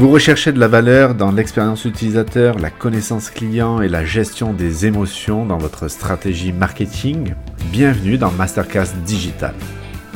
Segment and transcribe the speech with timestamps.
[0.00, 4.86] Vous recherchez de la valeur dans l'expérience utilisateur, la connaissance client et la gestion des
[4.86, 7.34] émotions dans votre stratégie marketing?
[7.70, 9.54] Bienvenue dans Masterclass Digital.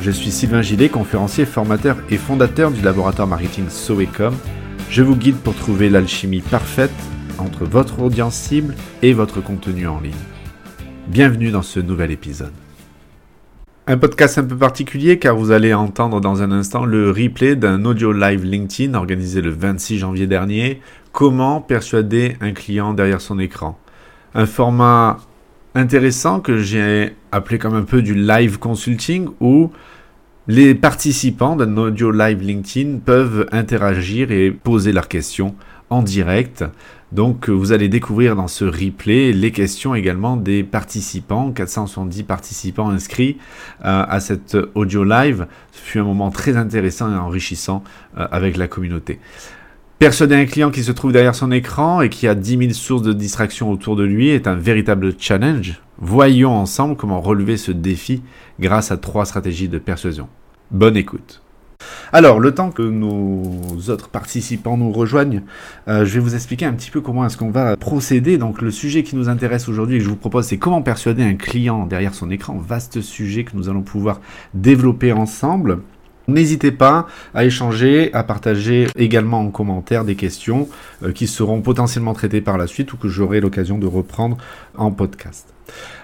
[0.01, 4.33] Je suis Sylvain Gillet, conférencier, formateur et fondateur du laboratoire marketing Soecom.
[4.89, 6.89] Je vous guide pour trouver l'alchimie parfaite
[7.37, 8.73] entre votre audience cible
[9.03, 10.13] et votre contenu en ligne.
[11.09, 12.53] Bienvenue dans ce nouvel épisode.
[13.87, 17.85] Un podcast un peu particulier car vous allez entendre dans un instant le replay d'un
[17.85, 20.81] audio live LinkedIn organisé le 26 janvier dernier.
[21.11, 23.77] Comment persuader un client derrière son écran
[24.33, 25.17] Un format
[25.75, 29.71] intéressant que j'ai appelé comme un peu du live consulting où
[30.47, 35.53] les participants d'un audio live LinkedIn peuvent interagir et poser leurs questions
[35.91, 36.65] en direct
[37.11, 43.37] donc vous allez découvrir dans ce replay les questions également des participants, 470 participants inscrits
[43.83, 45.47] euh, à cette audio live.
[45.71, 47.83] Ce fut un moment très intéressant et enrichissant
[48.17, 49.19] euh, avec la communauté.
[49.99, 53.03] Persuader un client qui se trouve derrière son écran et qui a 10 000 sources
[53.03, 55.81] de distraction autour de lui est un véritable challenge.
[55.99, 58.21] Voyons ensemble comment relever ce défi
[58.59, 60.27] grâce à trois stratégies de persuasion.
[60.71, 61.44] Bonne écoute.
[62.13, 65.41] Alors, le temps que nos autres participants nous rejoignent,
[65.87, 68.37] euh, je vais vous expliquer un petit peu comment est-ce qu'on va procéder.
[68.37, 71.23] Donc, le sujet qui nous intéresse aujourd'hui et que je vous propose, c'est comment persuader
[71.23, 72.57] un client derrière son écran.
[72.57, 74.21] Vaste sujet que nous allons pouvoir
[74.53, 75.79] développer ensemble.
[76.27, 80.67] N'hésitez pas à échanger, à partager également en commentaire des questions
[81.03, 84.37] euh, qui seront potentiellement traitées par la suite ou que j'aurai l'occasion de reprendre
[84.75, 85.54] en podcast.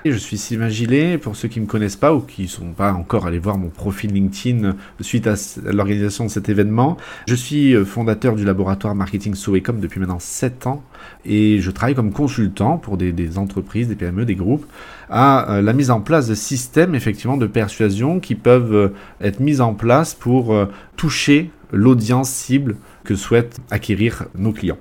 [0.04, 2.72] Je suis Sylvain Gillet, pour ceux qui ne me connaissent pas ou qui ne sont
[2.72, 6.98] pas encore allés voir mon profil LinkedIn suite à l'organisation de cet événement.
[7.28, 10.84] Je suis euh, fondateur du laboratoire marketing Soecom depuis maintenant 7 ans
[11.24, 14.66] et je travaille comme consultant pour des, entreprises, des PME, des groupes
[15.10, 18.88] à euh, la mise en place de systèmes effectivement de persuasion qui peuvent euh,
[19.22, 20.56] être mis en place pour
[20.98, 24.78] toucher l'audience cible que souhaitent acquérir nos clients.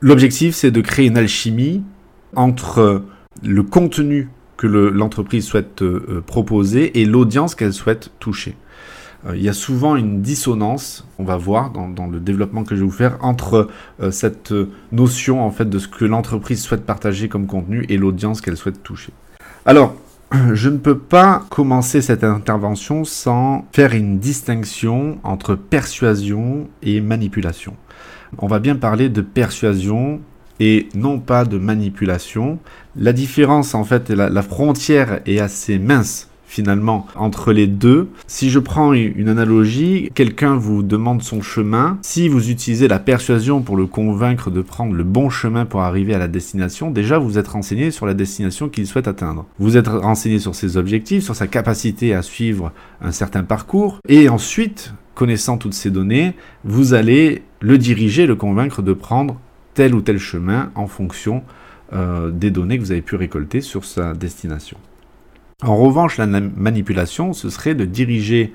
[0.00, 1.82] L'objectif c'est de créer une alchimie
[2.34, 3.04] entre
[3.42, 8.56] le contenu que l'entreprise souhaite euh, euh, proposer et l'audience qu'elle souhaite toucher.
[9.26, 12.80] Euh, il y a souvent une dissonance, on va voir dans, le développement que je
[12.80, 13.68] vais vous faire, entre
[14.10, 14.54] cette
[14.92, 18.82] notion en fait de ce que l'entreprise souhaite partager comme contenu et l'audience qu'elle souhaite
[18.82, 19.12] toucher.
[19.64, 19.96] Alors,
[20.52, 27.76] je ne peux pas commencer cette intervention sans faire une distinction entre persuasion et manipulation.
[28.38, 30.20] On va bien parler de persuasion
[30.60, 32.58] et non pas de manipulation.
[32.96, 38.08] La différence, en fait, la, frontière est assez mince finalement entre les deux.
[38.26, 43.60] Si je prends une analogie, quelqu'un vous demande son chemin, si vous utilisez la persuasion
[43.60, 47.36] pour le convaincre de prendre le bon chemin pour arriver à la destination, déjà vous
[47.38, 49.44] êtes renseigné sur la destination qu'il souhaite atteindre.
[49.58, 54.28] Vous êtes renseigné sur ses objectifs, sur sa capacité à suivre un certain parcours, et
[54.28, 56.34] ensuite, connaissant toutes ces données,
[56.64, 59.40] vous allez le diriger, le convaincre de prendre
[59.76, 61.44] tel ou tel chemin en fonction
[61.92, 64.78] euh, des données que vous avez pu récolter sur sa destination.
[65.62, 68.52] En revanche, la manipulation, ce serait de diriger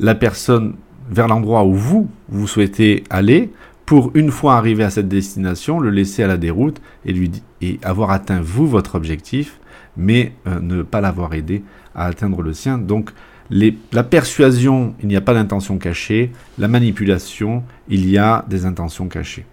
[0.00, 0.74] la personne
[1.08, 3.50] vers l'endroit où vous, vous souhaitez aller,
[3.86, 7.30] pour une fois arrivé à cette destination, le laisser à la déroute et, lui,
[7.60, 9.60] et avoir atteint vous votre objectif,
[9.96, 11.62] mais euh, ne pas l'avoir aidé
[11.94, 12.78] à atteindre le sien.
[12.78, 13.10] Donc
[13.50, 19.08] la persuasion, il n'y a pas d'intention cachée, la manipulation, il y a des intentions
[19.08, 19.44] cachées.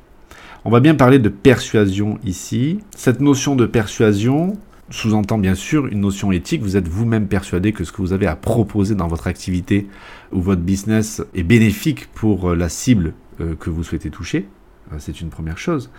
[0.63, 2.81] On va bien parler de persuasion ici.
[2.95, 4.57] Cette notion de persuasion
[4.91, 6.61] sous-entend bien sûr une notion éthique.
[6.61, 9.87] Vous êtes vous-même persuadé que ce que vous avez à proposer dans votre activité
[10.31, 14.47] ou votre business est bénéfique pour euh, la cible euh, que vous souhaitez toucher.
[14.93, 15.89] Euh, c'est une première chose.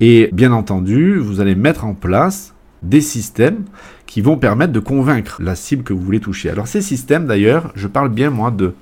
[0.00, 3.64] Et bien entendu, vous allez mettre en place des systèmes
[4.06, 6.48] qui vont permettre de convaincre la cible que vous voulez toucher.
[6.48, 8.72] Alors ces systèmes d'ailleurs, je parle bien moi de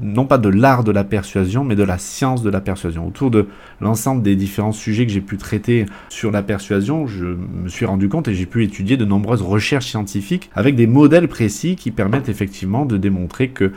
[0.00, 3.06] non pas de l'art de la persuasion, mais de la science de la persuasion.
[3.06, 3.46] Autour de
[3.80, 8.08] l'ensemble des différents sujets que j'ai pu traiter sur la persuasion, je me suis rendu
[8.08, 12.28] compte et j'ai pu étudier de nombreuses recherches scientifiques avec des modèles précis qui permettent
[12.28, 13.72] effectivement de démontrer que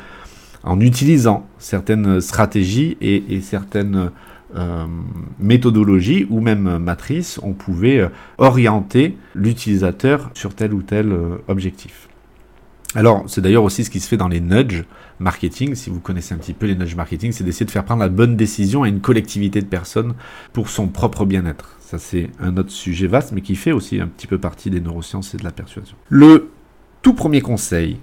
[0.64, 4.12] en utilisant certaines stratégies et, certaines
[4.56, 4.86] euh,
[5.40, 8.08] méthodologies ou même matrices, on pouvait euh,
[8.38, 12.08] orienter l'utilisateur sur tel ou tel euh, objectif.
[12.96, 14.86] Alors, c'est d'ailleurs aussi ce qui se fait dans les nudges
[15.20, 15.74] marketing.
[15.76, 18.10] Si vous connaissez un petit peu les nudges marketing, c'est d'essayer de faire prendre la
[18.10, 20.14] bonne décision à une collectivité de personnes
[20.52, 21.78] pour son propre bien-être.
[21.80, 24.80] Ça, c'est un autre sujet vaste, mais qui fait aussi un petit peu partie des
[24.80, 25.96] neurosciences et de la persuasion.
[26.10, 26.50] Le
[27.02, 28.00] tout premier conseil,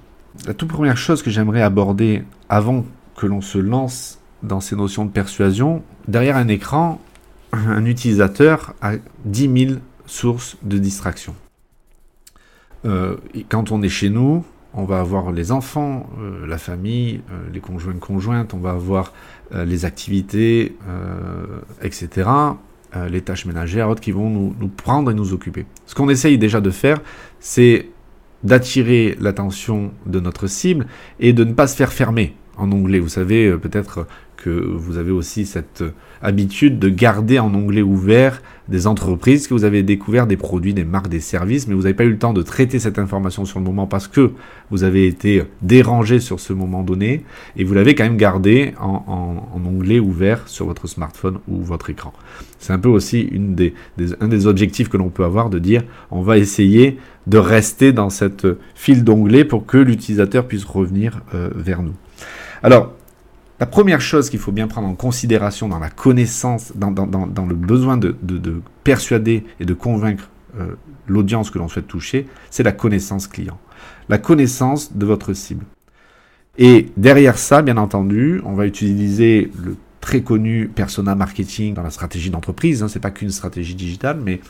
[0.46, 2.84] la toute première chose que j'aimerais aborder avant
[3.16, 7.00] que l'on se lance dans ces notions de persuasion, derrière un écran,
[7.52, 8.94] un utilisateur a
[9.24, 11.34] 10 000 sources de distraction.
[12.84, 13.16] Euh,
[13.48, 17.60] quand on est chez nous, on va avoir les enfants, euh, la famille, euh, les
[17.60, 19.12] conjoints conjointes, on va avoir
[19.54, 20.76] euh, les activités,
[21.82, 22.28] etc.,
[23.08, 25.64] les tâches ménagères, autres qui vont nous, nous prendre et nous occuper.
[25.86, 27.00] Ce qu'on essaye déjà de faire,
[27.38, 27.86] c'est
[28.42, 30.88] d'attirer l'attention de notre cible
[31.20, 32.98] et de ne pas se faire fermer en onglet.
[32.98, 34.08] Vous savez peut-être
[34.40, 35.84] que vous avez aussi cette
[36.22, 40.84] habitude de garder en onglet ouvert des entreprises que vous avez découvert des produits, des
[40.84, 43.58] marques, des services, mais vous n'avez pas eu le temps de traiter cette information sur
[43.58, 44.32] le moment parce que
[44.70, 47.24] vous avez été dérangé sur ce moment donné
[47.56, 52.12] et vous l'avez quand même gardé en, onglet ouvert sur votre smartphone ou votre écran.
[52.58, 53.74] C'est un peu aussi une des,
[54.20, 58.10] un des objectifs que l'on peut avoir de dire on va essayer de rester dans
[58.10, 61.94] cette file d'onglet pour que l'utilisateur puisse revenir euh, vers nous.
[62.62, 62.92] Alors,
[63.60, 66.90] la première chose qu'il faut bien prendre en considération dans la connaissance, dans,
[67.46, 68.16] le besoin de,
[68.82, 70.74] persuader et de convaincre euh,
[71.06, 73.58] l'audience que l'on souhaite toucher, c'est la connaissance client.
[74.08, 75.66] La connaissance de votre cible.
[76.56, 81.90] Et derrière ça, bien entendu, on va utiliser le très connu persona marketing dans la
[81.90, 82.82] stratégie d'entreprise.
[82.82, 84.40] Hein, c'est pas qu'une stratégie digitale, mais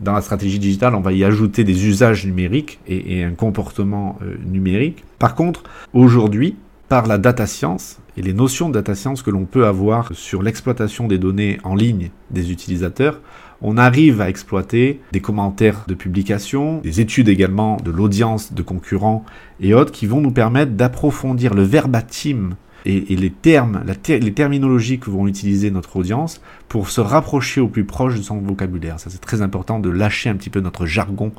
[0.00, 4.36] dans la stratégie digitale, on va y ajouter des usages numériques et, un comportement euh,
[4.44, 5.04] numérique.
[5.18, 5.62] Par contre,
[5.94, 6.56] aujourd'hui,
[6.88, 10.42] par la data science et les notions de data science que l'on peut avoir sur
[10.42, 13.20] l'exploitation des données en ligne des utilisateurs,
[13.60, 19.24] on arrive à exploiter des commentaires de publication, des études également de l'audience de concurrents
[19.60, 25.10] et autres qui vont nous permettre d'approfondir le verbatim et, les termes, les terminologies que
[25.10, 29.00] vont utiliser notre audience pour se rapprocher au plus proche de son vocabulaire.
[29.00, 31.32] Ça, c'est très important de lâcher un petit peu notre jargon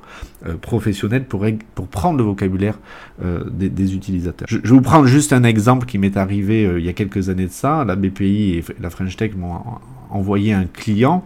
[0.45, 1.45] euh, professionnel pour,
[1.75, 2.79] pour prendre le vocabulaire
[3.23, 4.47] euh, des, utilisateurs.
[4.49, 7.29] Je, vais vous prendre juste un exemple qui m'est arrivé euh, il y a quelques
[7.29, 7.85] années de ça.
[7.85, 9.61] La BPI et la French Tech m'ont
[10.09, 11.23] envoyé un client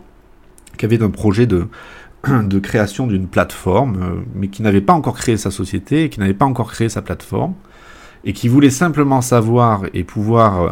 [0.77, 1.67] qui avait un projet de,
[2.27, 6.33] de création d'une plateforme, mais qui n'avait pas encore créé sa société et qui n'avait
[6.33, 7.53] pas encore créé sa plateforme
[8.25, 10.69] et qui voulait simplement savoir et pouvoir euh,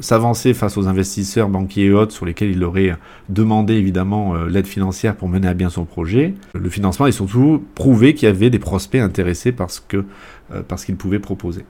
[0.00, 2.96] s'avancer face aux investisseurs, banquiers et autres sur lesquels il aurait
[3.28, 7.64] demandé évidemment euh, l'aide financière pour mener à bien son projet, le financement et surtout
[7.74, 10.04] prouver qu'il y avait des prospects intéressés par ce que
[10.52, 11.64] euh, qu'il pouvait proposer.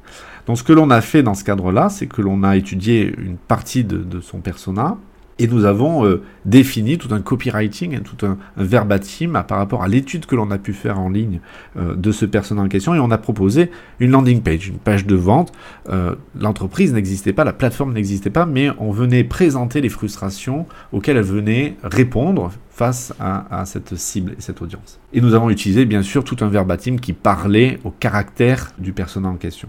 [0.47, 3.37] Donc ce que l'on a fait dans ce cadre-là, c'est que l'on a étudié une
[3.37, 4.99] partie de, de son persona,
[5.39, 10.27] et nous avons euh, défini tout un copywriting, tout un, verbatim par rapport à l'étude
[10.27, 11.41] que l'on a pu faire en ligne
[11.77, 12.95] euh, de ce personnage en question.
[12.95, 15.53] Et on a proposé une landing page, une page de vente.
[15.89, 21.19] Euh, l'entreprise n'existait pas, la plateforme n'existait pas, mais on venait présenter les frustrations auxquelles
[21.19, 25.01] elle venait répondre face à, cette cible et cette audience.
[25.15, 29.33] Et nous avons utilisé bien sûr tout un verbatim qui parlait au caractère du personnage
[29.33, 29.69] en question.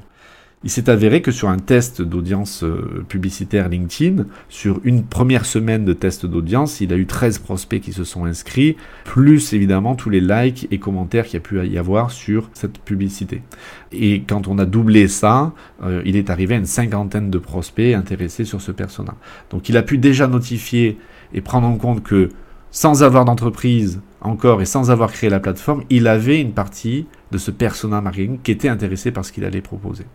[0.63, 5.85] Il s'est avéré que sur un test d'audience euh, publicitaire LinkedIn, sur une première semaine
[5.85, 10.09] de test d'audience, il a eu 13 prospects qui se sont inscrits, plus évidemment tous
[10.09, 13.43] les likes et commentaires qu'il y a pu y avoir sur cette publicité.
[13.91, 17.93] Et quand on a doublé ça, euh, il est arrivé à une cinquantaine de prospects
[17.93, 19.13] intéressés sur ce persona.
[19.51, 20.97] Donc il a pu déjà notifier
[21.35, 22.29] et prendre en compte que
[22.71, 27.37] sans avoir d'entreprise encore et sans avoir créé la plateforme, il avait une partie de
[27.37, 30.05] ce persona marketing qui était intéressé par ce qu'il allait proposer.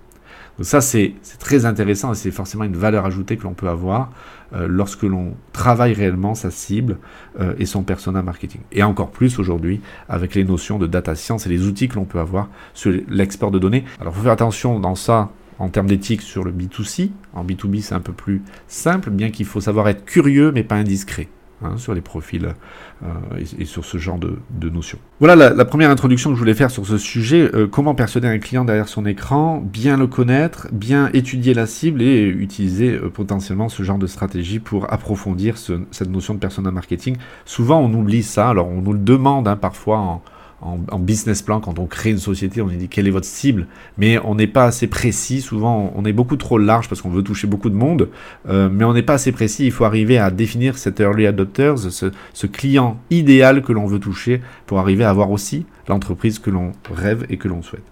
[0.58, 4.10] Donc ça, c'est très intéressant et c'est forcément une valeur ajoutée que l'on peut avoir
[4.54, 6.99] euh, lorsque l'on travaille réellement sa cible
[7.40, 8.60] euh, et son persona marketing.
[8.70, 12.04] Et encore plus aujourd'hui avec les notions de data science et les outils que l'on
[12.04, 13.84] peut avoir sur l'export de données.
[14.00, 17.10] Alors, il faut faire attention dans ça en termes d'éthique sur le B2C.
[17.34, 20.77] En B2B, c'est un peu plus simple, bien qu'il faut savoir être curieux mais pas
[20.77, 21.29] indiscret.
[21.64, 22.54] Hein, sur les profils
[23.04, 23.06] euh,
[23.58, 24.98] et, sur ce genre de, notions.
[25.20, 27.50] Voilà la, première introduction que je voulais faire sur ce sujet.
[27.54, 32.02] Euh, comment persuader un client derrière son écran, bien le connaître, bien étudier la cible
[32.02, 37.16] et utiliser euh, potentiellement ce genre de stratégie pour approfondir cette notion de persona marketing.
[37.44, 40.22] Souvent on oublie ça, alors on nous le demande hein, parfois en,
[40.62, 43.66] en, business plan, quand on crée une société, on dit quelle est votre cible,
[43.98, 45.40] mais on n'est pas assez précis.
[45.40, 48.08] Souvent, on est beaucoup trop large parce qu'on veut toucher beaucoup de monde,
[48.48, 49.66] euh, mais on n'est pas assez précis.
[49.66, 54.40] Il faut arriver à définir cet early adopters, ce, client idéal que l'on veut toucher
[54.66, 57.84] pour arriver à avoir aussi l'entreprise que l'on rêve et que l'on souhaite.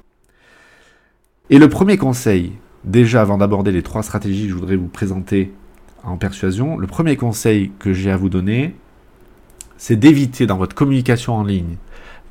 [1.48, 2.52] Et le premier conseil,
[2.84, 5.52] déjà avant d'aborder les trois stratégies que je voudrais vous présenter
[6.04, 8.74] en persuasion, le premier conseil que j'ai à vous donner,
[9.76, 11.76] c'est d'éviter dans votre communication en ligne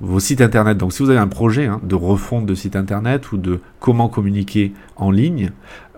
[0.02, 0.78] vos sites internet.
[0.78, 4.10] Donc si vous avez un projet hein, de refonte de site internet ou de comment
[4.10, 5.52] communiquer en ligne,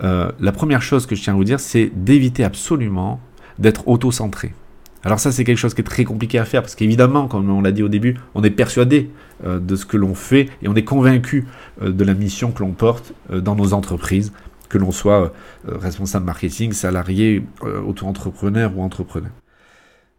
[0.03, 3.19] euh, la première chose que je tiens à vous dire, c'est d'éviter absolument
[3.59, 4.53] d'être auto-centré.
[5.03, 7.61] Alors ça, c'est quelque chose qui est très compliqué à faire parce qu'évidemment, comme on
[7.61, 9.09] l'a dit au début, on est persuadé
[9.45, 11.47] euh, de ce que l'on fait et on est convaincu
[11.81, 14.31] euh, de la mission que l'on porte dans nos entreprises,
[14.69, 15.33] que l'on soit
[15.65, 17.43] responsable marketing, salarié,
[17.85, 19.31] auto-entrepreneur ou entrepreneur.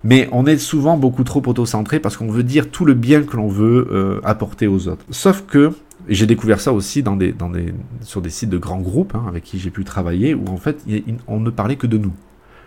[0.04, 3.36] Mais on est souvent beaucoup trop auto-centré parce qu'on veut dire tout le bien que
[3.36, 5.04] l'on veut euh, apporter aux autres.
[5.10, 5.72] Sauf que
[6.08, 7.04] j'ai découvert ça aussi
[8.02, 10.84] sur des sites de grands groupes hein, avec qui j'ai pu travailler, où en fait
[11.28, 12.12] on ne parlait que de nous.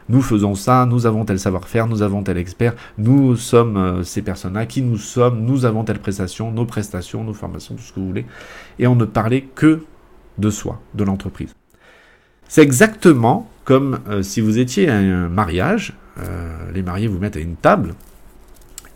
[0.08, 4.22] Nous faisons ça, nous avons tel savoir-faire, nous avons tel expert, nous sommes euh, ces
[4.22, 8.00] personnes-là, qui nous sommes, nous avons telle prestation, nos prestations, nos formations, tout ce que
[8.00, 8.26] vous voulez.
[8.78, 9.82] Et on ne parlait que
[10.38, 11.56] de soi, de l'entreprise.
[12.48, 15.94] C'est exactement comme euh, si vous étiez à un mariage,
[16.74, 17.94] les mariés vous mettent à une table,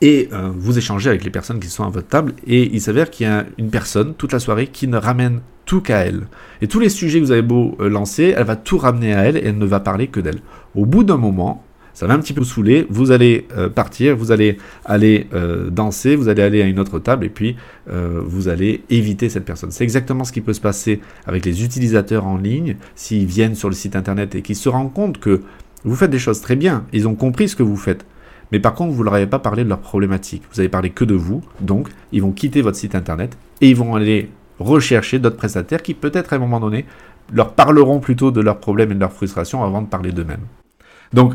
[0.01, 3.27] et vous échangez avec les personnes qui sont à votre table, et il s'avère qu'il
[3.27, 6.27] y a une personne toute la soirée qui ne ramène tout qu'à elle.
[6.61, 9.37] Et tous les sujets que vous avez beau lancer, elle va tout ramener à elle,
[9.37, 10.39] et elle ne va parler que d'elle.
[10.75, 11.63] Au bout d'un moment,
[11.99, 16.15] ça va un petit peu saouler, vous allez euh, partir, vous allez aller euh, danser,
[16.15, 17.57] vous allez aller à une autre table et puis
[17.89, 19.71] euh, vous allez éviter cette personne.
[19.71, 23.67] C'est exactement ce qui peut se passer avec les utilisateurs en ligne s'ils viennent sur
[23.67, 25.41] le site internet et qu'ils se rendent compte que
[25.83, 28.05] vous faites des choses très bien, ils ont compris ce que vous faites.
[28.51, 30.43] Mais par contre, vous ne leur avez pas parlé de leurs problématiques.
[30.51, 33.75] Vous avez parlé que de vous, donc ils vont quitter votre site internet et ils
[33.75, 36.85] vont aller rechercher d'autres prestataires qui peut-être à un moment donné
[37.31, 40.45] leur parleront plutôt de leurs problèmes et de leurs frustrations avant de parler d'eux-mêmes.
[41.13, 41.33] Donc,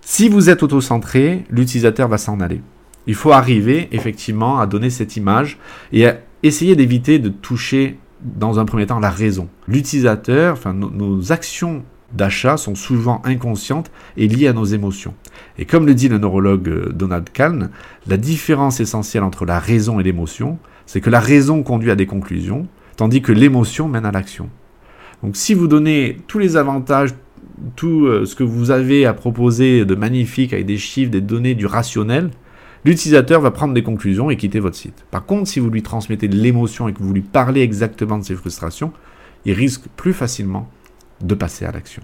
[0.00, 2.62] si vous êtes auto-centré, l'utilisateur va s'en aller.
[3.06, 5.58] Il faut arriver effectivement à donner cette image
[5.92, 9.48] et à essayer d'éviter de toucher dans un premier temps la raison.
[9.66, 15.14] L'utilisateur, enfin nos, actions d'achat sont souvent inconscientes et liées à nos émotions.
[15.58, 17.70] Et comme le dit le neurologue euh, Donald Kahn,
[18.06, 22.06] la différence essentielle entre la raison et l'émotion, c'est que la raison conduit à des
[22.06, 24.48] conclusions, tandis que l'émotion mène à l'action.
[25.22, 27.10] Donc si vous donnez tous les avantages,
[27.76, 31.54] tout euh, ce que vous avez à proposer de magnifique avec des chiffres, des données,
[31.54, 32.30] du rationnel,
[32.84, 35.04] l'utilisateur va prendre des conclusions et quitter votre site.
[35.10, 38.24] Par contre, si vous lui transmettez de l'émotion et que vous lui parlez exactement de
[38.24, 38.92] ses frustrations,
[39.44, 40.70] il risque plus facilement
[41.20, 42.02] de passer à l'action.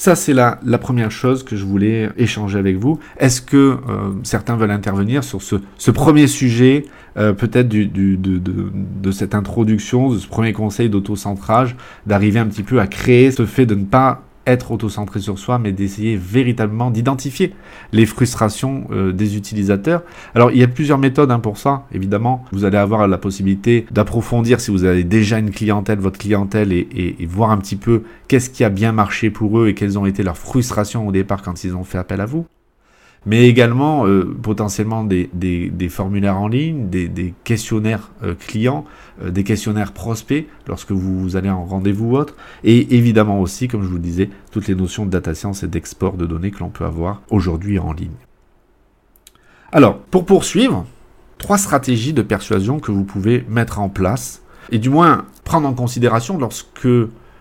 [0.00, 2.98] Ça, c'est la, la, première chose que je voulais échanger avec vous.
[3.18, 6.86] Est-ce que euh, certains veulent intervenir sur ce, premier sujet,
[7.18, 12.80] euh, peut-être de, de, cette introduction, de ce premier conseil d'autocentrage, d'arriver un petit peu
[12.80, 17.54] à créer ce fait de ne pas être auto-centré sur soi, mais d'essayer véritablement d'identifier
[17.92, 20.02] les frustrations euh, des utilisateurs.
[20.34, 22.44] Alors, il y a plusieurs méthodes hein, pour ça, évidemment.
[22.52, 26.88] Vous allez avoir la possibilité d'approfondir si vous avez déjà une clientèle, votre clientèle, et,
[27.18, 30.06] et voir un petit peu qu'est-ce qui a bien marché pour eux et quelles ont
[30.06, 32.46] été leurs frustrations au départ quand ils ont fait appel à vous
[33.26, 35.28] mais également euh, potentiellement des,
[35.90, 38.84] formulaires en ligne, des, questionnaires euh, clients,
[39.22, 42.34] euh, des questionnaires prospects lorsque vous, allez en rendez-vous ou autre,
[42.64, 45.68] et évidemment aussi, comme je vous le disais, toutes les notions de data science et
[45.68, 48.10] d'export de données que l'on peut avoir aujourd'hui en ligne.
[49.72, 50.86] Alors, pour poursuivre,
[51.38, 55.74] trois stratégies de persuasion que vous pouvez mettre en place, et du moins prendre en
[55.74, 56.88] considération lorsque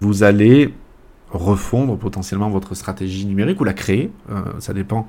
[0.01, 0.73] vous allez
[1.31, 4.09] refondre potentiellement votre stratégie numérique ou la créer,
[4.59, 5.07] ça dépend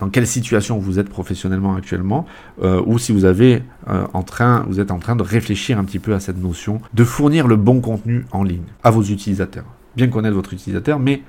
[0.00, 2.26] dans quelle situation vous êtes professionnellement actuellement,
[2.62, 5.84] euh, ou si vous, avez, euh, en train, vous êtes en train de réfléchir un
[5.84, 9.66] petit peu à cette notion de fournir le bon contenu en ligne à vos utilisateurs.
[9.96, 11.22] Bien connaître votre utilisateur, mais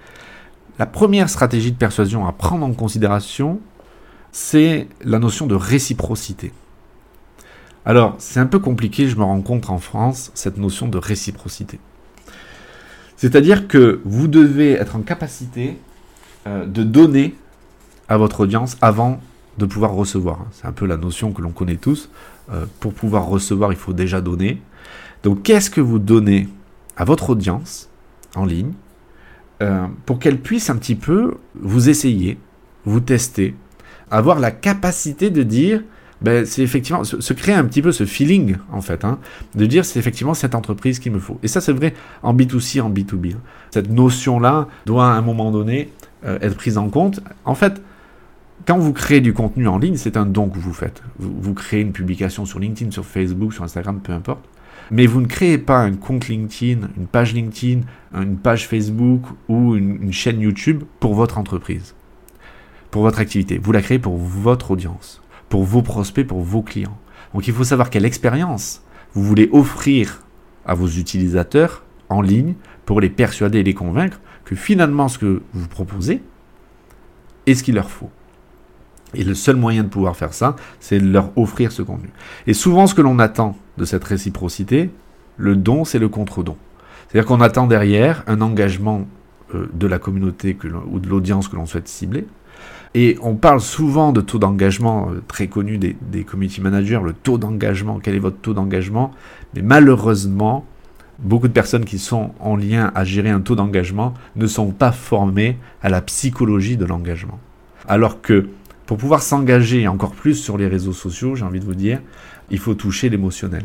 [0.79, 3.59] la première stratégie de persuasion à prendre en considération,
[4.31, 6.53] c'est la notion de réciprocité.
[7.85, 11.79] Alors, c'est un peu compliqué, je me rends compte en France, cette notion de réciprocité.
[13.17, 15.77] C'est-à-dire que vous devez être en capacité
[16.47, 17.35] euh, de donner
[18.11, 19.21] à votre audience avant
[19.57, 20.45] de pouvoir recevoir.
[20.51, 22.09] C'est un peu la notion que l'on connaît tous.
[22.51, 24.61] Euh, pour pouvoir recevoir, il faut déjà donner.
[25.23, 26.49] Donc qu'est-ce que vous donnez
[26.97, 27.89] à votre audience
[28.35, 28.73] en ligne
[29.61, 32.37] euh, pour qu'elle puisse un petit peu vous essayer,
[32.83, 33.55] vous tester,
[34.09, 35.81] avoir la capacité de dire,
[36.21, 39.19] ben, c'est effectivement se, créer un petit peu ce feeling en fait, hein,
[39.55, 41.39] de dire c'est effectivement cette entreprise qu'il me faut.
[41.43, 43.35] Et ça c'est vrai en B2C, en B2B.
[43.35, 43.41] Hein.
[43.69, 45.93] Cette notion-là doit à un moment donné
[46.25, 47.21] euh, être prise en compte.
[47.45, 47.81] En fait,
[48.65, 51.01] quand vous créez du contenu en ligne, c'est un don que vous faites.
[51.19, 54.43] Vous, créez une publication sur LinkedIn, sur Facebook, sur Instagram, peu importe.
[54.89, 57.81] Mais vous ne créez pas un compte LinkedIn, une page LinkedIn,
[58.13, 61.95] une page Facebook ou une, chaîne YouTube pour votre entreprise,
[62.89, 63.57] pour votre activité.
[63.57, 66.97] Vous la créez pour votre audience, pour vos prospects, pour vos clients.
[67.33, 70.23] Donc il faut savoir quelle expérience vous voulez offrir
[70.65, 75.41] à vos utilisateurs en ligne pour les persuader et les convaincre que finalement ce que
[75.53, 76.21] vous proposez
[77.45, 78.09] est ce qu'il leur faut.
[79.13, 82.09] Et le seul moyen de pouvoir faire ça, c'est de leur offrir ce contenu.
[82.47, 84.89] Et souvent, ce que l'on attend de cette réciprocité,
[85.37, 86.55] le don, c'est le contre-don.
[87.07, 89.05] C'est-à-dire qu'on attend derrière un engagement
[89.53, 90.57] euh, de la communauté
[90.89, 92.25] ou de l'audience que l'on souhaite cibler.
[92.93, 97.13] Et on parle souvent de taux d'engagement euh, très connu des, des community managers, le
[97.13, 99.11] taux d'engagement, quel est votre taux d'engagement.
[99.55, 100.65] Mais malheureusement,
[101.19, 104.91] beaucoup de personnes qui sont en lien à gérer un taux d'engagement ne sont pas
[104.91, 107.39] formées à la psychologie de l'engagement.
[107.87, 108.47] Alors que
[108.91, 112.01] pour pouvoir s'engager encore plus sur les réseaux sociaux, j'ai envie de vous dire,
[112.49, 113.63] il faut toucher l'émotionnel.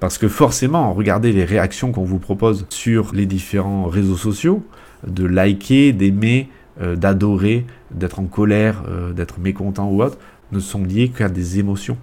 [0.00, 4.64] Parce que forcément, regardez les réactions qu'on vous propose sur les différents réseaux sociaux,
[5.06, 6.48] de liker, d'aimer,
[6.80, 10.16] euh, d'adorer, d'être en colère, euh, d'être mécontent ou autre,
[10.52, 11.98] ne sont liés qu'à des émotions.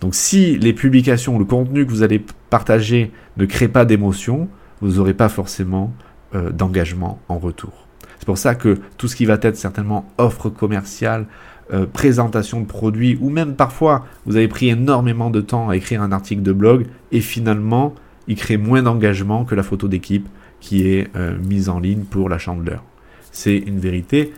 [0.00, 4.48] Donc si les publications, le contenu que vous allez partager ne crée pas d'émotion,
[4.80, 5.92] vous n'aurez pas forcément
[6.34, 7.88] euh, d'engagement en retour.
[8.20, 11.26] C'est pour ça que tout ce qui va être certainement offre commerciale,
[11.72, 16.02] euh, présentation de produits, ou même parfois vous avez pris énormément de temps à écrire
[16.02, 17.94] un article de blog et finalement
[18.26, 20.28] il crée moins d'engagement que la photo d'équipe
[20.60, 22.82] qui est euh, mise en ligne pour la chandeleur.
[23.32, 24.32] C'est une vérité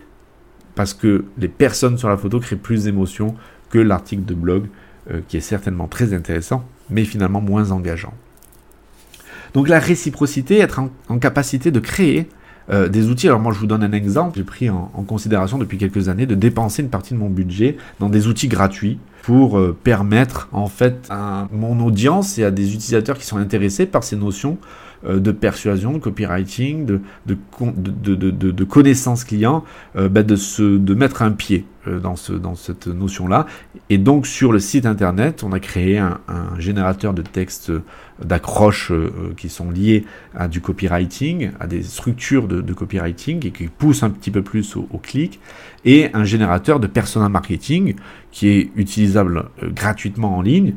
[0.74, 3.34] parce que les personnes sur la photo créent plus d'émotions
[3.70, 4.66] que l'article de blog
[5.10, 8.14] euh, qui est certainement très intéressant mais finalement moins engageant.
[9.54, 12.28] Donc la réciprocité, être en capacité de créer
[12.70, 13.28] euh, des outils.
[13.28, 16.34] Alors moi je vous donne un exemple, j'ai pris en, considération depuis quelques années de
[16.34, 21.06] dépenser une partie de mon budget dans des outils gratuits pour euh, permettre en fait
[21.10, 24.58] à mon audience et à des utilisateurs qui sont intéressés par ces notions
[25.04, 27.36] euh, de persuasion, de copywriting, de, de,
[28.14, 29.64] de, de connaissance client,
[29.94, 33.46] bah, de, se, de mettre un pied dans, ce, dans cette notion-là.
[33.90, 36.18] Et donc sur le site internet, on a créé un,
[36.58, 37.72] générateur de texte
[38.22, 43.50] d'accroches euh, euh, qui sont liées à du copywriting, à des structures de, copywriting et
[43.50, 45.40] qui poussent un petit peu plus au, clic,
[45.84, 47.94] et un générateur de persona marketing
[48.30, 50.74] qui est utilisable euh, gratuitement en ligne,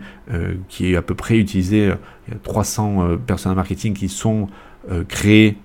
[0.70, 1.94] qui est à peu près utilisé,
[2.28, 4.48] il y a 300 persona marketing qui sont
[5.08, 5.58] créés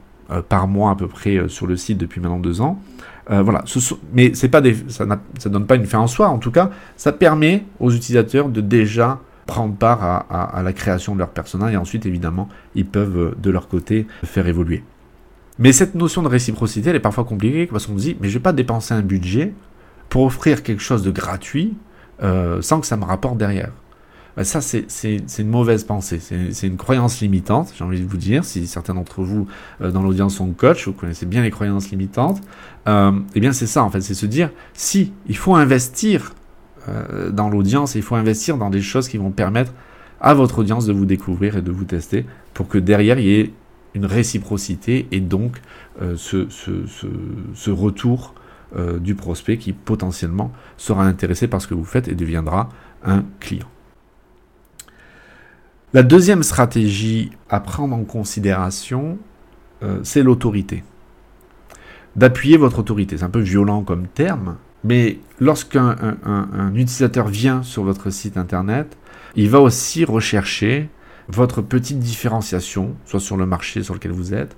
[0.50, 2.80] par mois à peu près sur le site depuis maintenant deux ans.
[3.30, 3.78] Voilà, ce
[4.12, 6.28] mais c'est pas ça ne donne pas une fin en soi.
[6.28, 9.20] En tout cas, ça permet aux utilisateurs de déjà
[9.50, 13.50] prendre part à, la création de leur personnage et ensuite évidemment ils peuvent euh, de
[13.50, 14.84] leur côté faire évoluer.
[15.58, 18.34] Mais cette notion de réciprocité elle est parfois compliquée parce qu'on se dit mais je
[18.34, 19.52] vais pas dépenser un budget
[20.08, 21.76] pour offrir quelque chose de gratuit
[22.22, 23.72] euh, sans que ça me rapporte derrière.
[24.36, 24.86] Ben, ça c'est
[25.38, 29.22] une mauvaise pensée, c'est une croyance limitante, j'ai envie de vous dire, si certains d'entre
[29.22, 29.48] vous
[29.80, 32.40] euh, dans l'audience sont coach, vous connaissez bien les croyances limitantes,
[32.86, 36.32] euh, eh bien c'est ça en fait, c'est se dire si il faut investir
[36.88, 39.72] euh, dans l'audience il faut investir dans des choses qui vont permettre
[40.20, 43.40] à votre audience de vous découvrir et de vous tester pour que derrière il y
[43.40, 43.52] ait
[43.94, 45.60] une réciprocité et donc
[46.00, 48.34] euh, ce, retour
[49.00, 52.68] du prospect qui potentiellement sera intéressé par ce que vous faites et deviendra
[53.02, 53.66] un client.
[55.92, 59.18] La deuxième stratégie à prendre en considération,
[60.02, 60.84] c'est l'autorité.
[62.14, 63.18] D'appuyer votre autorité.
[63.18, 65.96] C'est un peu violent comme terme, mais lorsqu'un
[66.74, 68.96] utilisateur vient sur votre site internet,
[69.34, 70.88] il va aussi rechercher
[71.28, 74.56] votre petite différenciation, soit sur le marché sur lequel vous êtes,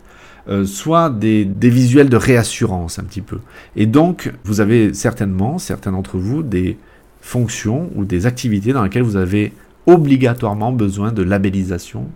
[0.49, 3.39] euh, soit des, visuels de réassurance un petit peu.
[3.77, 6.79] Et donc, vous avez certainement, certains d'entre vous, des
[7.21, 9.53] fonctions ou des activités dans lesquelles vous avez
[9.87, 12.07] obligatoirement besoin de labellisation,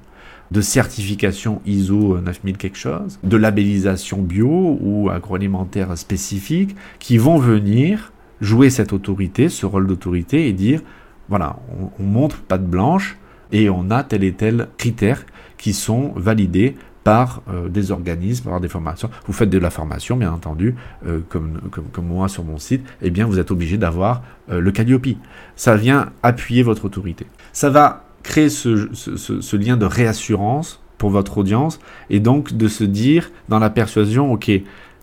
[0.50, 8.12] de certification ISO 9000 quelque chose, de labellisation bio ou agroalimentaire spécifique, qui vont venir
[8.40, 10.82] jouer cette autorité, ce rôle d'autorité et dire,
[11.28, 11.56] voilà,
[11.98, 13.16] on, montre pas blanche
[13.52, 15.24] et on a tel et tel critère
[15.58, 19.10] qui sont validés par euh, des organismes, par des formations.
[19.26, 20.74] Vous faites de la formation, bien entendu,
[21.06, 24.72] euh, comme, comme, moi sur mon site, eh bien vous êtes obligé d'avoir euh, le
[24.72, 25.06] Calliope.
[25.54, 27.26] Ça vient appuyer votre autorité.
[27.56, 33.30] Ça va créer ce, lien de réassurance pour votre audience et donc de se dire
[33.48, 34.50] dans la persuasion, ok,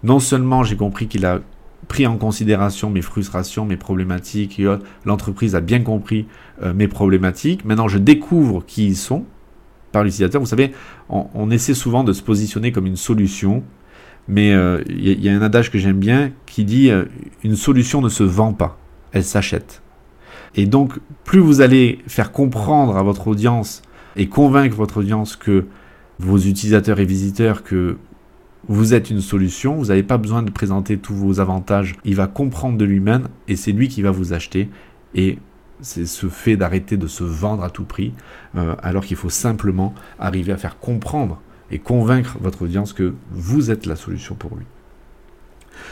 [0.04, 1.40] non seulement j'ai compris qu'il a
[1.88, 4.62] pris en considération mes frustrations, mes problématiques,
[5.04, 6.28] l'entreprise a bien compris
[6.62, 9.26] euh, mes problématiques, maintenant je découvre qui ils sont
[9.92, 10.40] par l'utilisateur.
[10.40, 10.74] Vous savez,
[11.10, 13.64] on, essaie souvent de se positionner comme une solution,
[14.28, 17.06] mais euh, il y, a un adage que j'aime bien qui dit euh,
[17.44, 18.78] une solution ne se vend pas,
[19.12, 19.82] elle s'achète.
[20.56, 23.82] Et donc, plus vous allez faire comprendre à votre audience
[24.16, 25.66] et convaincre votre audience que
[26.20, 27.98] vos utilisateurs et visiteurs que
[28.68, 32.28] vous êtes une solution, vous n'avez pas besoin de présenter tous vos avantages, il va
[32.28, 34.70] comprendre de lui-même et c'est lui qui va vous acheter.
[35.16, 35.38] Et
[35.82, 38.14] c'est ce fait d'arrêter de se vendre à tout prix,
[38.56, 43.70] euh, alors qu'il faut simplement arriver à faire comprendre et convaincre votre audience que vous
[43.70, 44.66] êtes la solution pour lui.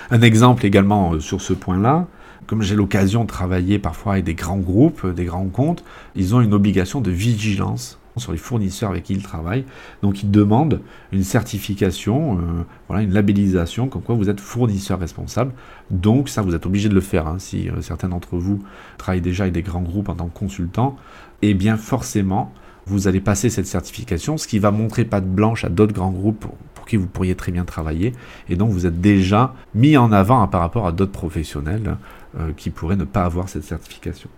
[0.09, 2.07] Un exemple également euh, sur ce point-là,
[2.47, 5.83] comme j'ai l'occasion de travailler parfois avec des grands groupes, des grands comptes,
[6.15, 9.65] ils ont une obligation de vigilance sur les fournisseurs avec qui ils travaillent.
[10.01, 15.53] Donc ils demandent une certification, euh, voilà, une labellisation comme quoi vous êtes fournisseur responsable.
[15.89, 17.27] Donc ça, vous êtes obligé de le faire.
[17.27, 17.37] Hein.
[17.39, 18.63] Si euh, certains d'entre vous
[18.97, 20.97] travaillent déjà avec des grands groupes en tant que consultant,
[21.41, 22.53] eh bien forcément,
[22.85, 26.11] vous allez passer cette certification, ce qui va montrer pas de blanche à d'autres grands
[26.11, 28.13] groupes pour, qui vous pourriez très bien travailler.
[28.49, 31.97] Et donc vous êtes déjà mis en avant hein, par rapport à d'autres professionnels
[32.39, 34.29] euh, qui pourraient ne pas avoir cette certification.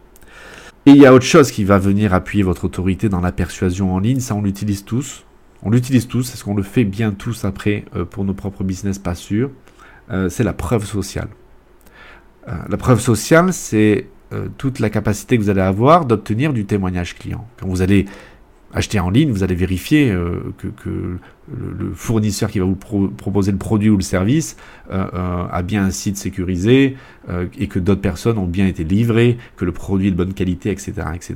[0.85, 3.93] Et il y a autre chose qui va venir appuyer votre autorité dans la persuasion
[3.93, 5.23] en ligne, ça on l'utilise tous.
[5.65, 8.99] On l'utilise tous, est-ce qu'on le fait bien tous après euh, pour nos propres business?
[8.99, 9.49] Pas sûr.
[10.11, 11.29] Euh, c'est la preuve sociale.
[12.49, 14.07] Euh, la preuve sociale, c'est
[14.57, 17.47] toute la capacité que vous allez avoir d'obtenir du témoignage client.
[17.59, 18.07] Quand vous allez
[18.73, 20.11] acheter en ligne, vous allez vérifier
[20.57, 21.19] que,
[21.51, 24.55] le, fournisseur qui va vous proposer le produit ou le service
[24.89, 26.95] a bien un site sécurisé
[27.57, 30.71] et que d'autres personnes ont bien été livrées, que le produit est de bonne qualité,
[30.71, 30.93] etc.
[31.13, 31.35] etc.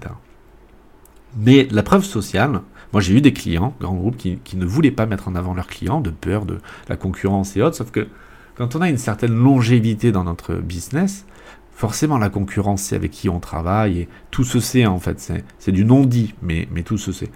[1.36, 2.62] Mais la preuve sociale,
[2.94, 5.68] moi, j'ai eu des clients, grands groupes, qui, ne voulaient pas mettre en avant leurs
[5.68, 7.76] clients de peur de la concurrence et autres.
[7.76, 8.08] Sauf que
[8.56, 11.26] quand on a une certaine longévité dans notre business,
[11.74, 15.32] forcément la concurrence, c'est avec qui on travaille et tout se sait en fait.
[15.60, 17.30] C'est du non-dit, mais, mais tout se sait.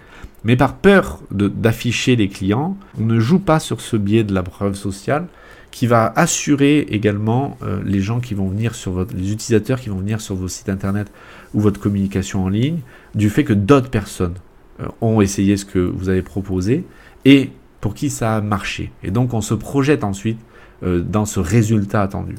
[0.44, 4.44] Mais par peur d'afficher les clients, on ne joue pas sur ce biais de la
[4.44, 5.28] preuve sociale
[5.72, 9.90] qui va assurer également euh, les gens qui vont venir sur votre, les utilisateurs qui
[9.90, 11.10] vont venir sur vos sites internet
[11.54, 12.80] ou votre communication en ligne,
[13.16, 14.36] du fait que d'autres personnes
[14.82, 16.86] euh, ont essayé ce que vous avez proposé
[17.24, 18.92] et pour qui ça a marché.
[19.02, 20.40] Et donc on se projette ensuite
[20.84, 22.36] euh, dans ce résultat attendu.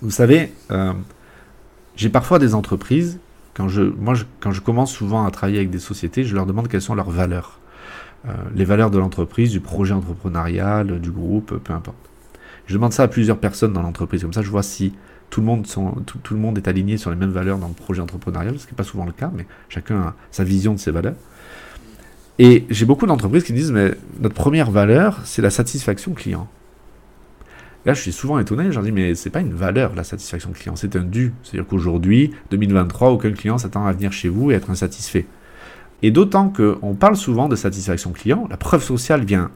[0.00, 0.52] Vous savez,
[1.94, 3.20] j'ai parfois des entreprises,
[3.54, 6.68] quand je, moi quand je commence souvent à travailler avec des sociétés, je leur demande
[6.68, 7.58] quelles sont leurs valeurs.
[8.54, 11.96] les valeurs de l'entreprise, du projet entrepreneurial, du groupe, peu importe.
[12.66, 14.94] Je demande ça à plusieurs personnes dans l'entreprise, comme ça je vois si
[15.32, 18.02] tout le, monde tout, le monde est aligné sur les mêmes valeurs dans le projet
[18.02, 20.90] entrepreneurial, ce qui n'est pas souvent le cas, mais chacun a sa vision de ses
[20.90, 21.14] valeurs.
[22.38, 26.48] Et j'ai beaucoup d'entreprises qui disent, mais notre première valeur, c'est la satisfaction client.
[27.84, 30.52] Là, je suis souvent étonné, je leur dis, mais c'est pas une valeur, la satisfaction
[30.52, 31.34] client, c'est un dû.
[31.42, 35.26] C'est-à-dire qu'aujourd'hui, 2023, aucun client s'attend à venir chez vous et être insatisfait.
[36.02, 39.50] Et d'autant qu'on parle souvent de satisfaction client, la preuve sociale vient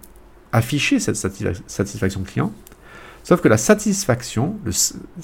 [0.52, 2.52] afficher cette satisfaction client,
[3.26, 4.54] Sauf que la satisfaction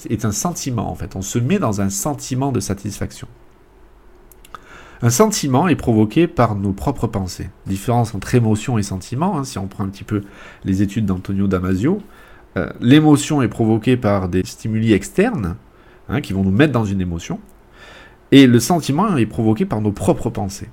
[0.09, 1.15] est un sentiment en fait.
[1.15, 3.29] On se met dans un sentiment de satisfaction.
[5.01, 7.49] Un sentiment est provoqué par nos propres pensées.
[7.65, 10.23] Différence entre émotion et sentiment, hein, si on prend un petit peu
[10.65, 12.01] les études d'Antonio Damasio,
[12.57, 15.55] euh, l'émotion est provoquée par des stimuli externes
[16.09, 17.39] hein, qui vont nous mettre dans une émotion,
[18.31, 20.69] et le sentiment est provoqué par nos propres pensées.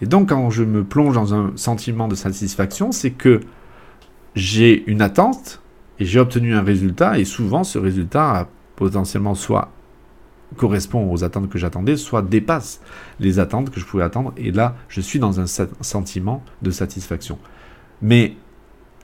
[0.00, 3.40] Et donc quand je me plonge dans un sentiment de satisfaction, c'est que
[4.34, 5.62] j'ai une attente
[6.00, 9.70] et j'ai obtenu un résultat, et souvent ce résultat potentiellement soit
[10.56, 12.80] correspond aux attentes que j'attendais, soit dépasse
[13.20, 17.38] les attentes que je pouvais attendre, et là je suis dans un sentiment de satisfaction.
[18.02, 18.36] Mais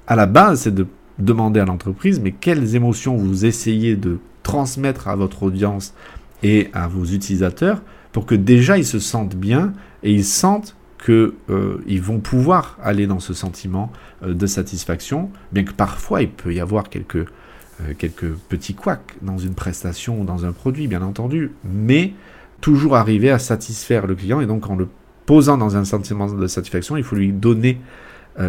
[0.06, 0.86] à la base, c'est de
[1.20, 5.94] demander à l'entreprise, mais quelles émotions vous essayez de transmettre à votre audience
[6.42, 11.33] et à vos utilisateurs pour que déjà ils se sentent bien et ils sentent qu'ils
[11.50, 13.90] euh, vont pouvoir aller dans ce sentiment
[14.22, 19.16] euh, de satisfaction, bien que parfois il peut y avoir quelques, euh, quelques petits couacs
[19.22, 22.12] dans une prestation ou dans un produit, bien entendu, mais
[22.61, 24.88] toujours arriver à satisfaire le client, et donc en le
[25.24, 27.80] posant dans un sentiment de satisfaction, il faut lui donner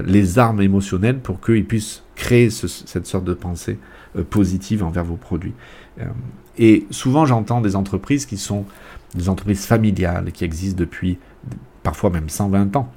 [0.05, 3.79] les armes émotionnelles pour qu'il puisse créer cette sorte de pensée
[4.29, 5.53] positive envers vos produits.
[6.57, 8.65] et souvent j'entends des entreprises qui sont
[9.15, 11.17] des entreprises familiales, qui existent depuis
[11.83, 12.91] parfois même 120 ans.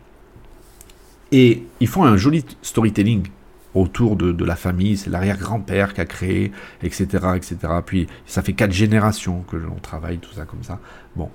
[1.33, 3.29] Et ils font un joli storytelling
[3.75, 7.57] autour de, la famille, c'est l'arrière-grand-père qui a créé, etc., etc.
[7.85, 10.79] Puis ça fait quatre générations que l'on travaille, tout ça comme ça.
[11.17, 11.31] Bon,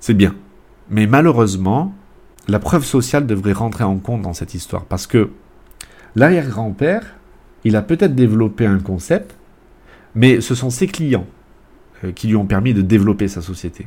[0.00, 0.34] c'est bien.
[0.90, 1.94] Mais malheureusement,
[2.48, 5.30] la preuve sociale devrait rentrer en compte dans cette histoire, parce que
[6.18, 7.04] l'arrière-grand-père,
[7.64, 9.36] il a peut-être développé un concept,
[10.14, 11.26] mais ce sont ses clients
[12.04, 13.86] euh, qui lui ont permis de développer sa société.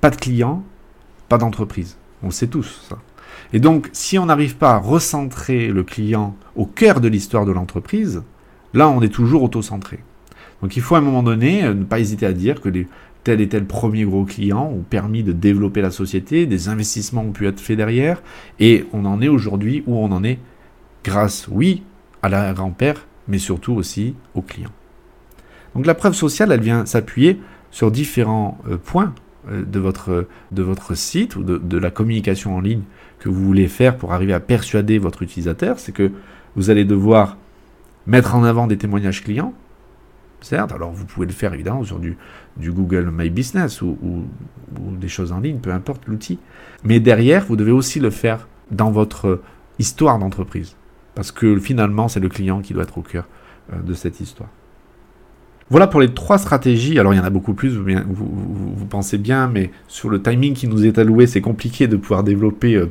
[0.00, 0.62] Pas de clients,
[1.28, 1.96] pas d'entreprise.
[2.22, 2.98] On le sait tous, ça.
[3.52, 7.52] Et donc, si on n'arrive pas à recentrer le client au cœur de l'histoire de
[7.52, 8.22] l'entreprise,
[8.72, 10.00] là, on est toujours auto-centré.
[10.62, 12.88] Donc, il faut à un moment donné euh, ne pas hésiter à dire que les,
[13.22, 17.32] tel et tel premier gros client ont permis de développer la société, des investissements ont
[17.32, 18.22] pu être faits derrière,
[18.60, 20.38] et on en est aujourd'hui où on en est
[21.04, 21.84] grâce, oui,
[22.22, 24.72] à la grand-père, mais surtout aussi aux clients.
[25.74, 27.40] Donc la preuve sociale, elle vient s'appuyer
[27.70, 29.14] sur différents euh, points
[29.50, 32.82] euh, de votre, de votre site ou de, la communication en ligne
[33.18, 36.12] que vous voulez faire pour arriver à persuader votre utilisateur, c'est que
[36.56, 37.36] vous allez devoir
[38.06, 39.54] mettre en avant des témoignages clients,
[40.40, 42.16] certes, alors vous pouvez le faire évidemment sur du,
[42.56, 46.38] du Google My Business ou, ou, des choses en ligne, peu importe l'outil,
[46.84, 49.40] mais derrière, vous devez aussi le faire dans votre
[49.78, 50.76] histoire d'entreprise,
[51.14, 53.26] parce que finalement, c'est le client qui doit être au cœur
[53.72, 54.50] euh, de cette histoire.
[55.70, 56.98] Voilà pour les trois stratégies.
[56.98, 60.68] Alors il y en a beaucoup plus, vous, pensez bien, mais sur le timing qui
[60.68, 62.90] nous est alloué, c'est compliqué de pouvoir développer euh,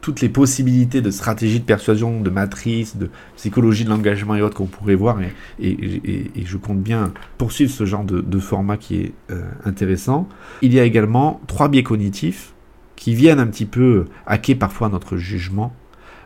[0.00, 4.56] toutes les possibilités de stratégie de persuasion, de matrice, de psychologie de l'engagement et autres
[4.56, 5.18] qu'on pourrait voir.
[5.60, 10.28] Et, je compte bien poursuivre ce genre de, format qui est euh, intéressant.
[10.62, 12.54] Il y a également trois biais cognitifs
[12.94, 15.74] qui viennent un petit peu hacker parfois notre jugement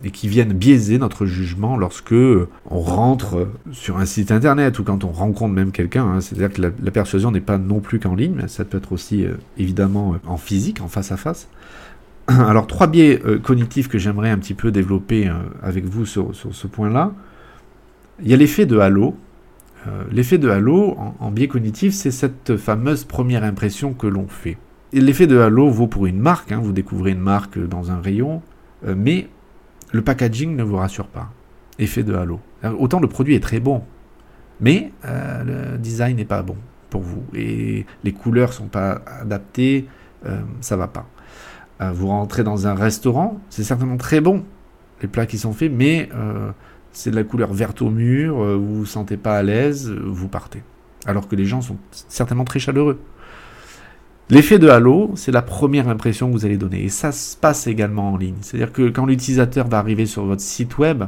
[0.04, 5.04] et qui viennent biaiser notre jugement lorsque on rentre sur un site internet ou quand
[5.04, 6.04] on rencontre même quelqu'un.
[6.04, 6.20] Hein.
[6.20, 9.32] C'est-à-dire que la, persuasion n'est pas non plus qu'en ligne, ça peut être aussi euh,
[9.56, 11.48] évidemment euh, en physique, en face à face.
[12.28, 15.30] Alors trois biais euh, cognitifs que j'aimerais un petit peu développer
[15.62, 17.12] avec vous sur, ce point-là.
[18.22, 19.16] Il y a l'effet de halo.
[20.11, 24.58] l'effet de halo en, en biais cognitif, c'est cette fameuse première impression que l'on fait.
[24.92, 26.52] Et l'effet de halo vaut pour une marque.
[26.52, 26.61] Hein.
[26.62, 28.42] vous découvrez une marque dans un rayon,
[28.84, 29.28] mais
[29.92, 31.31] le packaging ne vous rassure pas.
[31.79, 32.40] Effet de halo.
[32.79, 33.83] Autant le produit est très bon,
[34.61, 36.57] mais euh, le design n'est pas bon
[36.90, 37.22] pour vous.
[37.35, 39.87] Et les couleurs sont pas adaptées,
[40.27, 41.07] euh, ça va pas.
[41.81, 44.44] Euh, vous rentrez dans un restaurant, c'est certainement très bon,
[45.03, 46.09] les plats qui sont faits, mais
[46.90, 50.62] c'est de la couleur verte au mur, vous vous sentez pas à l'aise, vous partez.
[51.07, 51.77] Alors que les gens sont
[52.09, 53.01] certainement très chaleureux.
[54.30, 56.84] L'effet de halo, c'est la première impression que vous allez donner.
[56.84, 58.36] Et ça se passe également en ligne.
[58.42, 61.04] C'est-à-dire que quand l'utilisateur va arriver sur votre site web,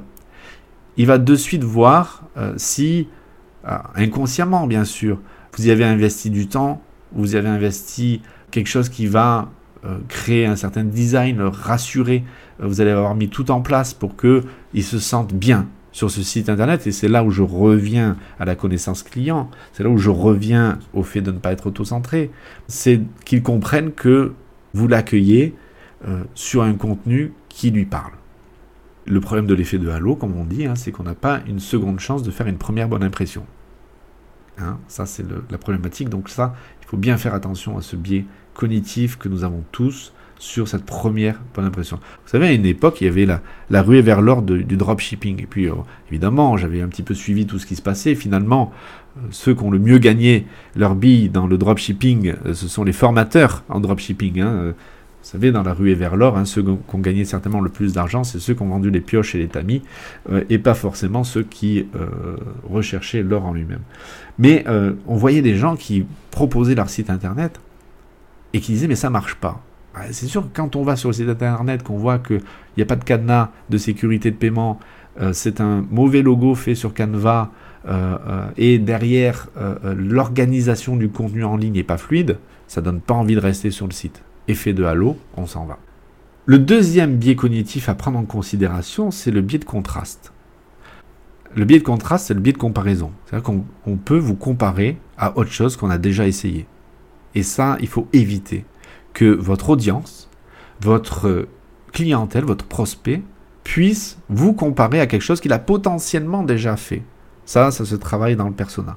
[0.96, 3.08] il va de suite voir euh, si,
[3.68, 5.20] euh, inconsciemment bien sûr,
[5.54, 9.50] vous y avez investi du temps, vous y avez investi quelque chose qui va
[9.84, 12.24] euh, créer un certain design, rassurer.
[12.58, 16.48] vous allez avoir mis tout en place pour qu'il se sente bien sur ce site
[16.48, 20.10] internet, et c'est là où je reviens à la connaissance client, c'est là où je
[20.10, 22.30] reviens au fait de ne pas être auto-centré,
[22.68, 24.32] c'est qu'ils comprennent que
[24.72, 25.54] vous l'accueillez
[26.06, 28.12] euh, sur un contenu qui lui parle.
[29.06, 31.58] Le problème de l'effet de halo, comme on dit, hein, c'est qu'on n'a pas une
[31.58, 33.44] seconde chance de faire une première bonne impression.
[34.58, 36.08] Hein, ça, c'est la problématique.
[36.08, 40.12] Donc ça, il faut bien faire attention à ce biais cognitif que nous avons tous
[40.40, 41.98] sur cette première bonne impression.
[41.98, 45.42] Vous savez, à une époque, il y avait la, la ruée vers l'or du dropshipping.
[45.42, 45.74] Et puis, euh,
[46.10, 48.14] évidemment, j'avais un petit peu suivi tout ce qui se passait.
[48.14, 48.72] Finalement,
[49.18, 52.84] euh, ceux qui ont le mieux gagné leur bille dans le dropshipping, euh, ce sont
[52.84, 54.40] les formateurs en dropshipping.
[54.40, 54.72] Hein.
[55.22, 57.92] Vous savez, dans la ruée vers l'or, hein, ceux qui ont gagné certainement le plus
[57.92, 59.82] d'argent, c'est ceux qui ont vendu les pioches et les tamis,
[60.48, 61.84] et pas forcément ceux qui
[62.66, 63.82] recherchaient l'or en lui-même.
[64.38, 64.64] Mais
[65.06, 67.60] on voyait des gens qui proposaient leur site internet
[68.54, 69.62] et qui disaient mais ça marche pas.
[69.94, 72.40] Bah, c'est sûr que quand on va sur le site internet, qu'on voit qu'il
[72.76, 74.78] n'y a pas de cadenas de sécurité de paiement,
[75.20, 77.50] euh, c'est un mauvais logo fait sur Canva,
[77.88, 79.48] euh, euh, et derrière
[79.82, 83.86] l'organisation du contenu en ligne n'est pas fluide, ça donne pas envie de rester sur
[83.86, 84.22] le site.
[84.48, 85.78] Effet de halo, on s'en va.
[86.46, 90.32] Le deuxième biais cognitif à prendre en considération, c'est le biais de contraste.
[91.54, 93.12] Le biais de contraste, c'est le biais de comparaison.
[93.26, 96.66] C'est-à-dire qu'on peut vous comparer à autre chose qu'on a déjà essayé.
[97.34, 98.64] Et ça, il faut éviter
[99.12, 100.28] que votre audience,
[100.80, 101.46] votre
[101.92, 103.22] clientèle, votre prospect
[103.64, 107.02] puisse vous comparer à quelque chose qu'il a potentiellement déjà fait.
[107.44, 108.96] Ça, ça se travaille dans le persona.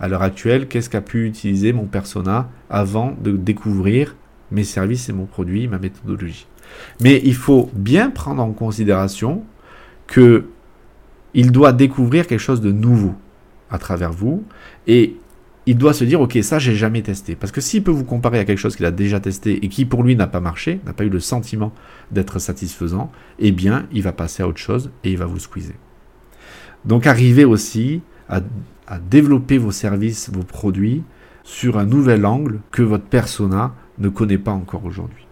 [0.00, 4.16] À l'heure actuelle, qu'est-ce qu'a pu utiliser mon persona avant de découvrir
[4.50, 6.46] mes services et mon produit, ma méthodologie?
[7.00, 9.44] Mais il faut bien prendre en considération
[10.06, 10.44] que
[11.34, 13.14] il doit découvrir quelque chose de nouveau
[13.70, 14.44] à travers vous
[14.86, 15.16] et
[15.68, 17.36] il doit se dire, ok, ça j'ai jamais testé.
[17.36, 19.84] Parce que s'il peut vous comparer à quelque chose qu'il a déjà testé et qui
[19.84, 21.74] pour lui n'a pas marché, n'a pas eu le sentiment
[22.10, 25.74] d'être satisfaisant, eh bien, il va passer à autre chose et il va vous squeezer.
[26.86, 28.00] Donc arrivez aussi
[28.30, 28.40] à,
[29.10, 31.02] développer vos services, vos produits
[31.44, 35.26] sur un nouvel angle que votre persona ne connaît pas encore aujourd'hui.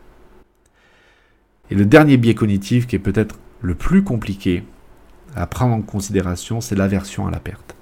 [1.71, 4.65] Et le dernier biais cognitif qui est peut-être le plus compliqué
[5.35, 7.76] à prendre en considération, c'est l'aversion à la perte.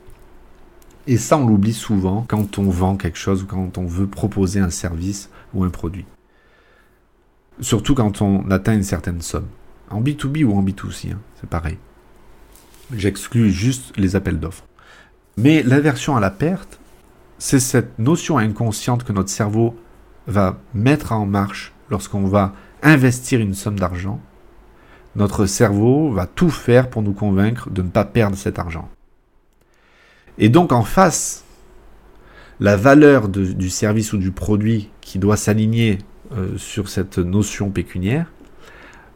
[1.07, 4.61] Et ça, on l'oublie souvent quand on vend quelque chose ou quand on veut proposer
[4.61, 6.07] un service ou un produit.
[7.61, 9.47] Surtout quand on atteint une certaine somme.
[9.91, 11.77] En B2B ou en B2C, hein, c'est pareil.
[12.95, 14.65] J'exclus juste les appels d'offres.
[15.37, 16.81] Mais l'aversion à la perte,
[17.39, 19.77] c'est cette notion inconsciente que notre cerveau
[20.27, 24.21] va mettre en marche lorsqu'on va investir une somme d'argent.
[25.17, 28.89] Notre cerveau va tout faire pour nous convaincre de ne pas perdre cet argent.
[30.39, 31.45] Et donc en face,
[32.61, 35.99] la valeur du service ou du produit qui doit s'aligner
[36.37, 38.33] euh, sur cette notion pécuniaire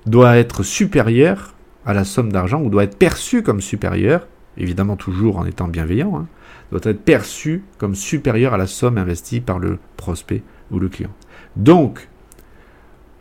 [0.07, 1.55] doit être supérieure
[1.85, 4.27] à la somme d'argent ou doit être perçue comme supérieure,
[4.57, 6.27] évidemment toujours en étant bienveillant, hein,
[6.71, 11.13] doit être perçue comme supérieure à la somme investie par le prospect ou le client.
[11.57, 12.09] Donc,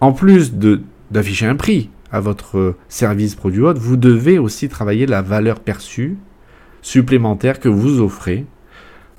[0.02, 5.22] en plus d'afficher un prix à votre service produit autre, vous devez aussi travailler la
[5.22, 6.18] valeur perçue
[6.88, 8.46] supplémentaire que vous offrez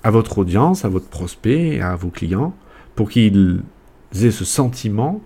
[0.03, 2.55] à votre audience, à votre prospect, à vos clients,
[2.95, 3.63] pour qu'ils
[4.15, 5.21] aient ce sentiment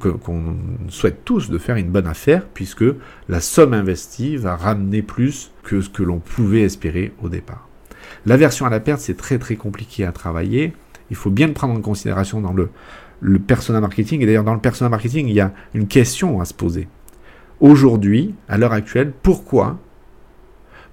[0.00, 0.56] qu'on
[0.88, 2.86] souhaite tous de faire une bonne affaire, puisque
[3.28, 7.68] la somme investie va ramener plus que ce que l'on pouvait espérer au départ.
[8.24, 10.72] L'aversion à la perte, c'est très très compliqué à travailler.
[11.10, 12.70] Il faut bien le prendre en considération dans le,
[13.20, 14.22] le persona marketing.
[14.22, 16.88] Et d'ailleurs, dans le persona marketing, il y a une question à se poser.
[17.60, 19.78] Aujourd'hui, à l'heure actuelle, pourquoi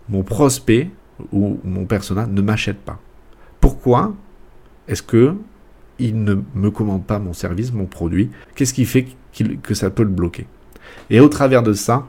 [0.10, 0.90] mon prospect
[1.32, 3.00] ou mon persona ne m'achète pas
[3.60, 4.14] Pourquoi
[4.88, 5.36] est-ce que
[6.00, 8.30] il ne me commande pas mon service, mon produit?
[8.56, 9.08] Qu'est-ce qui fait
[9.64, 10.46] que ça peut le bloquer?
[11.10, 12.08] Et au travers de ça,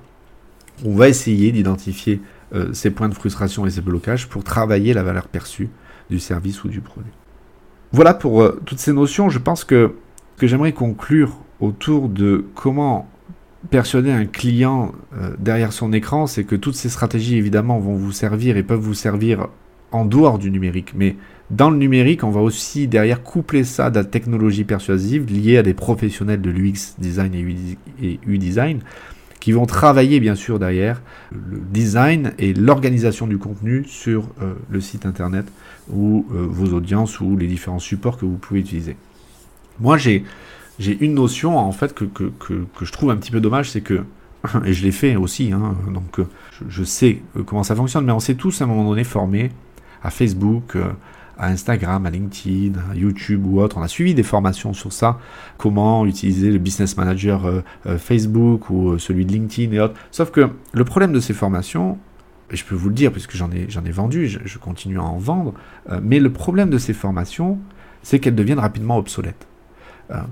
[0.84, 2.20] on va essayer d'identifier
[2.54, 5.68] euh, ces points de frustration et ces blocages pour travailler la valeur perçue
[6.10, 7.12] du service ou du produit.
[7.92, 9.28] Voilà pour euh, toutes ces notions.
[9.28, 9.94] Je pense que,
[10.36, 13.08] que j'aimerais conclure autour de comment
[13.70, 18.12] persuader un client euh, derrière son écran, c'est que toutes ces stratégies évidemment vont vous
[18.12, 19.48] servir et peuvent vous servir
[19.92, 20.92] en dehors du numérique.
[20.94, 21.16] Mais
[21.50, 25.62] dans le numérique, on va aussi derrière coupler ça de la technologie persuasive liée à
[25.62, 27.34] des professionnels de l'UX design
[28.02, 28.80] et U-design
[29.40, 31.00] qui vont travailler bien sûr derrière
[31.32, 35.46] le design et l'organisation du contenu sur euh, le site internet
[35.90, 38.96] ou euh, vos audiences ou les différents supports que vous pouvez utiliser.
[39.80, 40.24] Moi j'ai
[40.78, 43.70] j'ai une notion en fait que, que, que, que, je trouve un petit peu dommage,
[43.70, 44.04] c'est que,
[44.64, 46.20] et je l'ai fait aussi, hein, donc
[46.52, 49.50] je, je, sais comment ça fonctionne, mais on s'est tous à un moment donné formés
[50.02, 50.92] à Facebook, euh,
[51.38, 53.78] à Instagram, à LinkedIn, à YouTube ou autre.
[53.78, 55.18] On a suivi des formations sur ça,
[55.56, 59.94] comment utiliser le business manager euh, euh, Facebook ou celui de LinkedIn et autres.
[60.10, 61.98] Sauf que le problème de ces formations,
[62.50, 65.02] et je peux vous le dire puisque j'en ai, j'en ai vendu, je, continue à
[65.02, 65.52] en vendre,
[66.02, 67.58] mais le problème de ces formations,
[68.02, 69.47] c'est qu'elles deviennent rapidement obsolètes.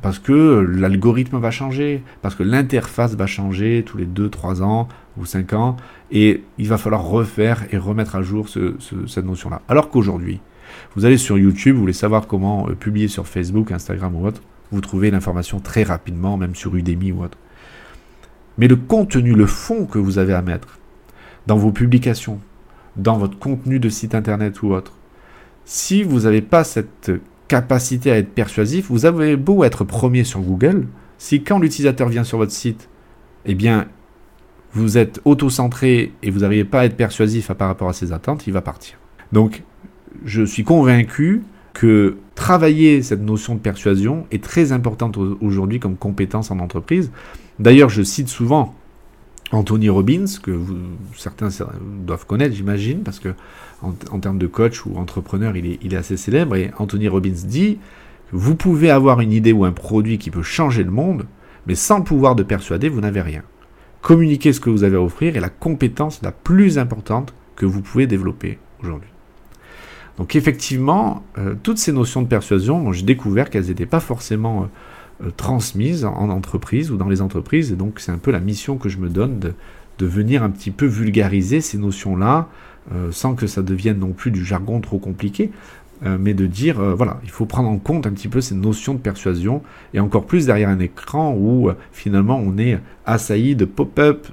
[0.01, 4.89] Parce que l'algorithme va changer, parce que l'interface va changer tous les 2, 3 ans
[5.19, 5.77] ou 5 ans,
[6.11, 9.61] et il va falloir refaire et remettre à jour ce, ce, cette notion-là.
[9.69, 10.41] Alors qu'aujourd'hui,
[10.95, 14.41] vous allez sur YouTube, vous voulez savoir comment euh, publier sur Facebook, Instagram ou autre,
[14.73, 17.39] vous trouvez l'information très rapidement, même sur Udemy ou autre.
[18.59, 20.79] Mais le contenu, le fond que vous avez à mettre
[21.47, 22.41] dans vos publications,
[22.97, 24.93] dans votre contenu de site internet ou autre,
[25.65, 27.13] si vous n'avez pas cette
[27.49, 30.87] capacité à être persuasif, vous avez beau être premier sur Google,
[31.19, 32.89] si quand l'utilisateur vient sur votre site,
[33.45, 33.87] eh bien,
[34.73, 38.47] vous êtes auto-centré et vous n'arrivez pas à être persuasif par rapport à ses attentes,
[38.47, 38.99] il va partir.
[39.33, 39.63] Donc,
[40.25, 46.51] je suis convaincu que travailler cette notion de persuasion est très importante aujourd'hui comme compétence
[46.51, 47.11] en entreprise.
[47.59, 48.75] D'ailleurs, je cite souvent
[49.53, 50.59] Anthony Robbins, que
[51.17, 51.49] certains
[52.05, 53.35] doivent connaître, j'imagine, parce que
[53.83, 56.57] en, termes de coach ou entrepreneur, il est, il est assez célèbre.
[56.57, 57.79] Et Anthony Robbins dit
[58.33, 61.27] Vous pouvez avoir une idée ou un produit qui peut changer le monde,
[61.67, 63.43] mais sans le pouvoir de persuader, vous n'avez rien.
[64.03, 67.81] Communiquer ce que vous avez à offrir est la compétence la plus importante que vous
[67.81, 69.11] pouvez développer aujourd'hui.
[70.17, 74.67] Donc effectivement, euh, toutes ces notions de persuasion, j'ai découvert qu'elles n'étaient pas forcément euh,
[75.23, 78.41] euh, transmises en, en, entreprise ou dans les entreprises, et donc c'est un peu la
[78.41, 79.55] mission que je me donne de,
[79.99, 82.49] venir un petit peu vulgariser ces notions-là,
[82.93, 85.51] euh, sans que ça devienne non plus du jargon trop compliqué,
[86.05, 88.93] euh, mais de dire, voilà, il faut prendre en compte un petit peu ces notions
[88.93, 89.63] de persuasion,
[89.95, 94.27] et encore plus derrière un écran où finalement on est assailli de pop-up,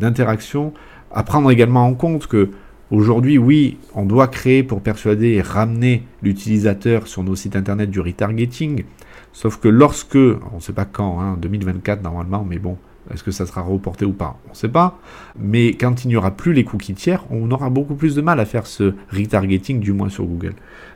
[0.00, 2.50] d'interaction, de, de, de, à prendre également en compte que
[2.92, 7.98] Aujourd'hui, oui, on doit créer pour persuader et ramener l'utilisateur sur nos sites internet du
[7.98, 8.84] retargeting.
[9.36, 12.78] Sauf que lorsque, on ne sait pas quand, hein, 2024 normalement, mais bon,
[13.12, 14.38] est-ce que ça sera reporté ou pas?
[14.46, 14.98] On ne sait pas.
[15.38, 18.40] Mais quand il n'y aura plus les cookies tiers, on aura beaucoup plus de mal
[18.40, 20.54] à faire ce retargeting, du moins sur Google.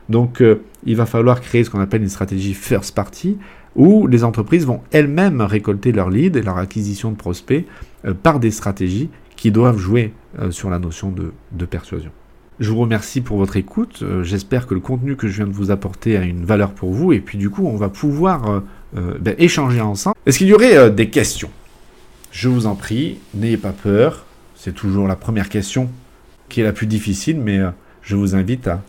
[0.09, 3.37] Donc, euh, il va falloir créer ce qu'on appelle une stratégie first party,
[3.75, 7.67] où les entreprises vont elles-mêmes récolter leurs leads et leur acquisition de prospects
[8.05, 12.09] euh, par des stratégies qui doivent jouer euh, sur la notion de, persuasion.
[12.61, 14.01] Je vous remercie pour votre écoute.
[14.03, 16.93] Euh, J'espère que le contenu que je viens de vous apporter a une valeur pour
[16.93, 17.11] vous.
[17.11, 18.59] Et puis du coup, on va pouvoir euh,
[18.97, 20.15] euh ben, échanger ensemble.
[20.27, 21.49] Est-ce qu'il y aurait euh, des questions?
[22.31, 24.27] Je vous en prie, n'ayez pas peur.
[24.55, 25.89] C'est toujours la première question
[26.49, 27.71] qui est la plus difficile, mais euh,
[28.03, 28.83] je vous invite à,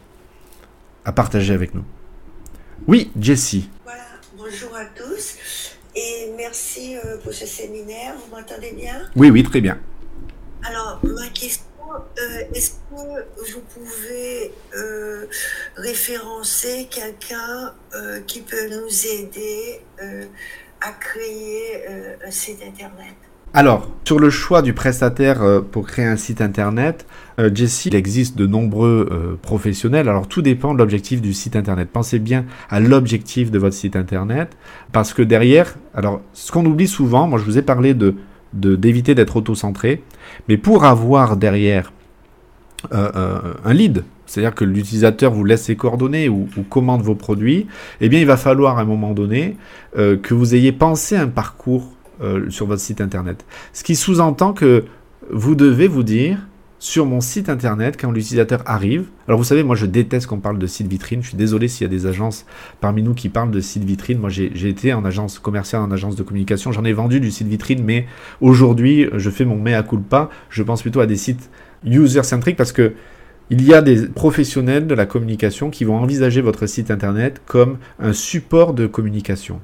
[1.07, 1.85] à partager avec nous.
[2.87, 3.71] Oui, Jessie.
[3.85, 4.03] Voilà,
[4.37, 8.17] bonjour à tous et merci pour ce séminaire.
[8.19, 9.01] Vous m'entendez bien?
[9.17, 9.79] Oui, oui, très bien.
[10.63, 11.65] Alors, ma question,
[12.55, 15.27] est-ce que vous pouvez euh,
[15.77, 20.25] référencer quelqu'un euh, qui peut nous aider euh,
[20.81, 21.85] à créer
[22.27, 23.15] un site internet?
[23.55, 27.07] Alors, sur le choix du prestataire pour créer un site internet,
[27.55, 30.09] Jesse, il existe de nombreux professionnels.
[30.09, 31.91] Alors, tout dépend de l'objectif du site internet.
[31.93, 34.57] Pensez bien à l'objectif de votre site internet,
[34.91, 38.17] parce que derrière, alors, ce qu'on oublie souvent, moi je vous ai parlé de
[38.53, 40.03] d'éviter d'être auto-centré.
[40.49, 41.93] Mais pour avoir derrière
[42.91, 47.67] un lead, c'est-à-dire que l'utilisateur vous laisse ses coordonnées ou, commande vos produits,
[48.01, 49.57] eh bien il va falloir à un moment donné
[49.95, 51.93] que vous ayez pensé un parcours
[52.49, 53.45] sur votre site internet.
[53.73, 54.85] Ce qui sous-entend que
[55.31, 56.39] vous devez vous dire,
[56.83, 59.05] sur mon site internet quand l'utilisateur arrive.
[59.29, 61.23] Alors vous savez, moi je déteste qu'on parle de site vitrine.
[61.23, 62.45] Je suis désolé s'il y a des agences
[62.81, 64.19] parmi nous qui parlent de site vitrine.
[64.19, 66.73] Moi j'ai été en agence commerciale, en agence de communication.
[66.73, 68.07] J'en ai vendu du site vitrine, mais
[68.41, 70.29] aujourd'hui je fais mon mea culpa.
[70.51, 71.51] Je pense plutôt à des sites
[71.85, 72.93] user-centric parce que
[73.51, 77.79] il y a des professionnels de la communication qui vont envisager votre site internet comme
[77.99, 79.61] un support de communication.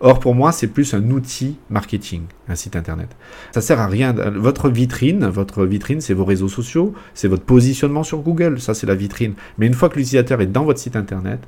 [0.00, 3.08] Or, pour moi, c'est plus un outil marketing, un site internet.
[3.52, 4.12] Ça sert à rien.
[4.12, 8.60] Votre vitrine, votre vitrine, c'est vos réseaux sociaux, c'est votre positionnement sur Google.
[8.60, 9.34] Ça, c'est la vitrine.
[9.58, 11.40] Mais une fois que l'utilisateur est dans votre site internet,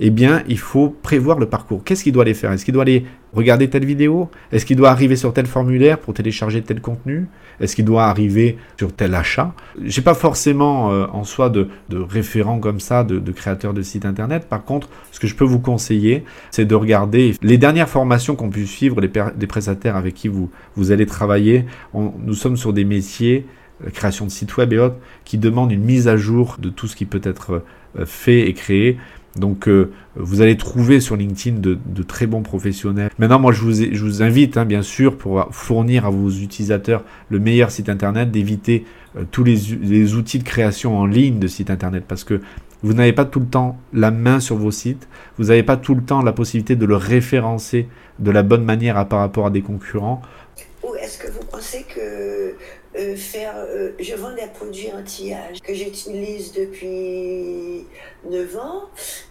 [0.00, 1.82] eh bien, il faut prévoir le parcours.
[1.84, 2.52] Qu'est-ce qu'il doit aller faire?
[2.52, 4.30] Est-ce qu'il doit aller regarder telle vidéo?
[4.52, 7.28] Est-ce qu'il doit arriver sur tel formulaire pour télécharger tel contenu?
[7.60, 9.52] Est-ce qu'il doit arriver sur tel achat?
[9.82, 14.04] J'ai pas forcément euh, en soi de, référents comme ça, de, de créateurs de sites
[14.04, 14.48] internet.
[14.48, 18.50] Par contre, ce que je peux vous conseiller, c'est de regarder les dernières formations qu'on
[18.50, 21.66] puisse suivre, les, des prestataires avec qui vous, vous allez travailler.
[21.94, 23.46] nous sommes sur des métiers
[23.86, 26.86] euh, création de sites web et autres, qui demandent une mise à jour de tout
[26.86, 27.62] ce qui peut être
[27.98, 28.98] euh, fait et créé.
[29.36, 33.10] Donc euh, vous allez trouver sur LinkedIn de, très bons professionnels.
[33.18, 37.70] Maintenant, moi je vous, invite hein, bien sûr pour fournir à vos utilisateurs le meilleur
[37.70, 38.84] site internet, d'éviter
[39.30, 42.40] tous les, les, outils de création en ligne de sites internet parce que
[42.82, 45.08] vous n'avez pas tout le temps la main sur vos sites,
[45.38, 48.96] vous n'avez pas tout le temps la possibilité de le référencer de la bonne manière
[48.96, 50.22] à, par rapport à des concurrents.
[50.82, 52.54] Ou est-ce que vous pensez que
[52.98, 53.54] euh, faire.
[53.56, 57.86] Euh, je vends des produits anti-âge que j'utilise depuis
[58.28, 58.90] 9 ans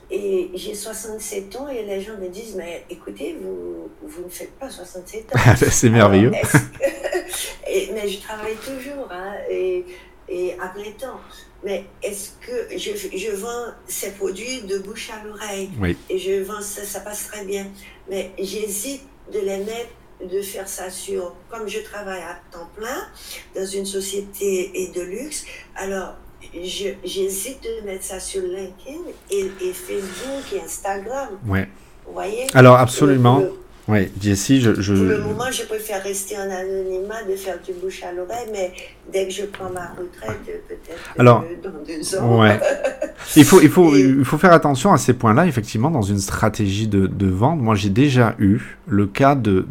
[0.09, 4.57] et j'ai 67 ans et les gens me disent Mais écoutez, vous, vous ne faites
[4.57, 5.39] pas 67 ans.
[5.69, 6.31] C'est merveilleux.
[7.93, 9.83] mais je travaille toujours hein, et,
[10.29, 11.19] et à plein temps.
[11.63, 15.97] Mais est-ce que je, je, vends ces produits de bouche à l'oreille oui.
[16.09, 17.67] et je vends ça, ça passe très bien.
[18.09, 19.03] Mais j'hésite
[19.33, 19.89] de les mettre
[20.21, 23.07] de faire ça sur, comme je travaille à temps plein
[23.55, 25.45] dans une société et de luxe,
[25.75, 26.15] alors
[26.53, 28.99] j'hésite de mettre ça sur LinkedIn
[29.31, 31.29] et, Facebook et Instagram.
[31.45, 31.67] Ouais.
[32.05, 32.47] Vous voyez?
[32.53, 33.43] Alors absolument.
[33.89, 34.93] Oui, Jessie, je, je...
[34.93, 38.71] Pour le moment, je préfère rester en anonymat, de faire du bouche à l'oreille, mais
[39.11, 42.39] dès que je prends ma retraite, peut-être Alors, dans deux ans.
[42.39, 42.59] Ouais.
[43.35, 46.87] il, faut, il, faut, il faut faire attention à ces points-là, effectivement, dans une stratégie
[46.87, 47.59] de, de vente.
[47.59, 49.65] Moi, j'ai déjà eu le cas de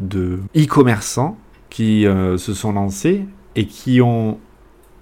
[0.56, 1.38] e-commerçants
[1.70, 4.38] qui euh, se sont lancés et qui ont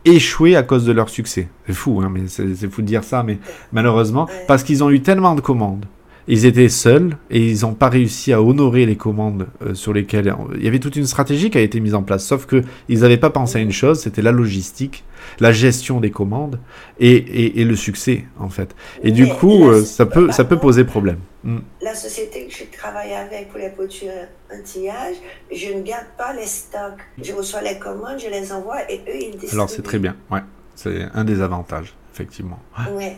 [0.04, 1.48] échoué à cause de leur succès.
[1.66, 3.38] C'est fou, hein, mais c'est fou de dire ça, mais
[3.72, 5.86] malheureusement, parce qu'ils ont eu tellement de commandes
[6.28, 10.34] ils étaient seuls et ils n'ont pas réussi à honorer les commandes euh, sur lesquelles
[10.56, 12.24] il y avait toute une stratégie qui a été mise en place.
[12.24, 15.04] Sauf que ils n'avaient pas pensé à une chose, c'était la logistique,
[15.40, 16.58] la gestion des commandes
[16.98, 18.74] et, et, le succès en fait.
[19.02, 21.18] Et du coup, euh, ça peut ça peut poser problème.
[21.44, 21.58] Hmm.
[21.80, 24.08] La société que je travaille avec pour les produits
[24.52, 25.16] anti-âge,
[25.54, 27.00] je ne garde pas les stocks.
[27.22, 29.54] Je reçois les commandes, je les envoie et eux ils distribuent.
[29.54, 30.40] Alors c'est très bien, ouais,
[30.74, 32.58] c'est un des avantages effectivement.
[32.78, 33.16] Ouais.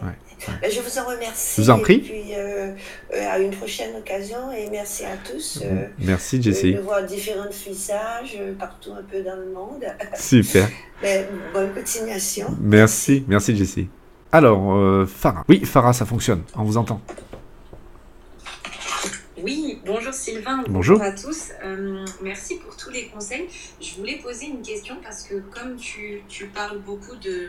[0.60, 1.54] Ben, je vous en remercie.
[1.56, 1.94] Je vous en prie.
[1.94, 2.72] Et puis euh,
[3.14, 5.60] euh, à une prochaine occasion et merci à tous.
[5.64, 6.74] Euh, merci Jessie.
[6.74, 9.84] de voir différents visages partout un peu dans le monde.
[10.14, 10.68] Super.
[11.02, 12.48] Ben, bonne continuation.
[12.60, 13.88] Merci, merci Jessie.
[14.30, 15.44] Alors, Farah.
[15.48, 16.42] Oui, Farah, ça fonctionne.
[16.54, 17.00] On vous entend.
[19.42, 21.52] Oui, bonjour Sylvain, bonjour, à tous.
[21.62, 23.46] Euh, merci pour tous les conseils.
[23.80, 27.48] Je voulais poser une question parce que comme tu, tu parles beaucoup de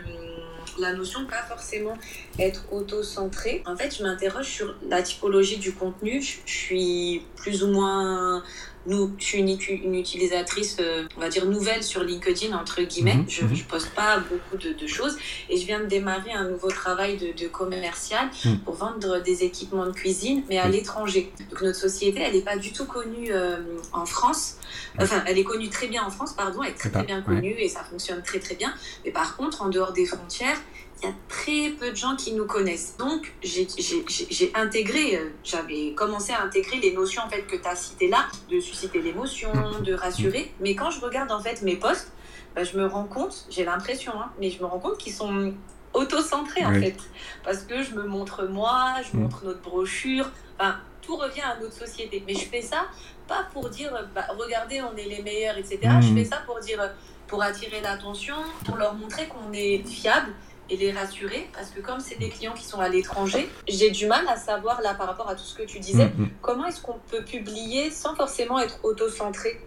[0.80, 1.98] la notion de pas forcément
[2.38, 6.22] être auto-centré, en fait je m'interroge sur la typologie du contenu.
[6.22, 8.44] Je, je suis plus ou moins
[8.86, 13.16] nous, je suis une, utilisatrice, euh, on va dire, nouvelle sur LinkedIn, entre guillemets.
[13.16, 13.64] Mhm, je ne mhm.
[13.64, 15.18] poste pas beaucoup de, choses.
[15.50, 18.60] Et je viens de démarrer un nouveau travail de, commercial mhm.
[18.60, 21.32] pour vendre des équipements de cuisine, mais à l'étranger.
[21.50, 23.58] Donc notre société, elle n'est pas du tout connue euh,
[23.92, 24.56] en France.
[25.00, 27.56] Enfin, elle est connue très bien en France, pardon, elle est très, très bien connue
[27.58, 28.74] et ça fonctionne très très bien.
[29.06, 30.49] Mais par contre, en dehors des frontières,
[31.02, 32.96] il y a très peu de gens qui nous connaissent.
[32.98, 37.76] Donc, j'ai intégré, euh, j'avais commencé à intégrer les notions en fait que tu as
[37.76, 40.52] citées là, de susciter l'émotion, de rassurer.
[40.60, 42.12] Mais quand je regarde en fait mes posts,
[42.56, 45.54] bah, je me rends compte, j'ai l'impression, hein, mais je me rends compte qu'ils sont
[45.94, 46.98] auto-centrés en fait.
[47.44, 49.22] Parce que je me montre moi, je mm.
[49.22, 52.24] montre notre brochure, enfin, tout revient à notre société.
[52.28, 52.88] Mais je fais ça
[53.28, 55.80] pas pour dire, bah, regardez, on est les meilleurs, etc.
[56.02, 56.16] Je mm.
[56.16, 56.82] fais ça pour dire,
[57.30, 60.32] pour attirer l'attention, pour leur montrer qu'on est fiable
[60.70, 64.08] et les rassurer parce que comme c'est des clients qui sont à l'étranger, j'ai du
[64.08, 66.30] mal à savoir là par rapport à tout ce que tu disais, mm, mm.
[66.42, 69.62] comment est-ce qu'on peut publier sans forcément être auto-centré?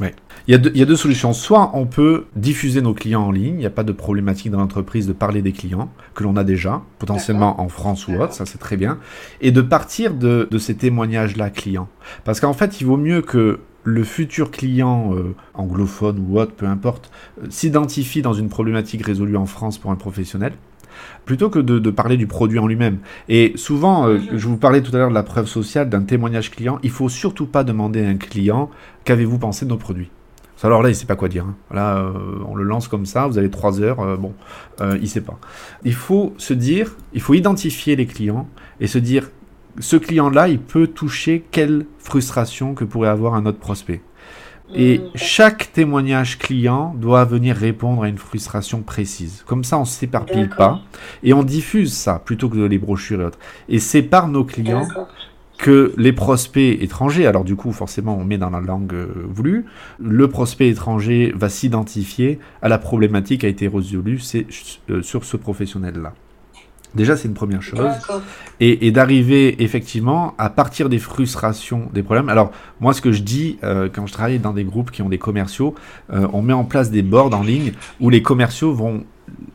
[0.00, 0.14] Ouais.
[0.46, 1.32] Il, y a deux, il y a deux solutions.
[1.32, 4.58] Soit on peut diffuser nos clients en ligne, il n'y a pas de problématique dans
[4.58, 8.44] l'entreprise de parler des clients que l'on a déjà, potentiellement en France ou autre, ça
[8.44, 8.98] c'est très bien,
[9.40, 11.88] et de partir de, de ces témoignages-là clients.
[12.24, 16.66] Parce qu'en fait, il vaut mieux que le futur client euh, anglophone ou autre, peu
[16.66, 17.10] importe,
[17.40, 20.54] euh, s'identifie dans une problématique résolue en France pour un professionnel,
[21.24, 22.98] plutôt que de, de parler du produit en lui-même.
[23.28, 26.50] Et souvent, euh, je vous parlais tout à l'heure de la preuve sociale, d'un témoignage
[26.50, 28.70] client, il faut surtout pas demander à un client
[29.04, 30.10] qu'avez-vous pensé de nos produits.
[30.62, 31.44] Alors là, il sait pas quoi dire.
[31.44, 31.54] Hein.
[31.72, 32.12] Là, euh,
[32.48, 34.32] on le lance comme ça, vous avez trois heures, euh, bon,
[34.80, 35.38] euh, il sait pas.
[35.84, 38.48] Il faut se dire, il faut identifier les clients
[38.80, 39.30] et se dire,
[39.78, 44.00] ce client-là, il peut toucher quelle frustration que pourrait avoir un autre prospect.
[44.74, 45.02] Et Mm.
[45.14, 49.44] chaque témoignage client doit venir répondre à une frustration précise.
[49.46, 50.56] Comme ça, on s'éparpille D'accord.
[50.56, 50.82] pas
[51.22, 53.38] et on diffuse ça plutôt que les brochures et autres.
[53.68, 54.88] Et c'est par nos clients
[55.58, 59.64] que les prospects étrangers, alors du coup forcément on met dans la langue euh, voulue,
[59.98, 64.20] le prospect étranger va s'identifier à la problématique qui a été résolue
[64.90, 66.12] euh, sur ce professionnel-là.
[66.96, 67.78] Déjà c'est une première chose
[68.58, 72.28] et d'arriver effectivement à partir des frustrations, des problèmes.
[72.28, 75.08] Alors moi ce que je dis euh, quand je travaille dans des groupes qui ont
[75.08, 75.74] des commerciaux,
[76.12, 79.04] euh, on met en place des boards en ligne où les commerciaux vont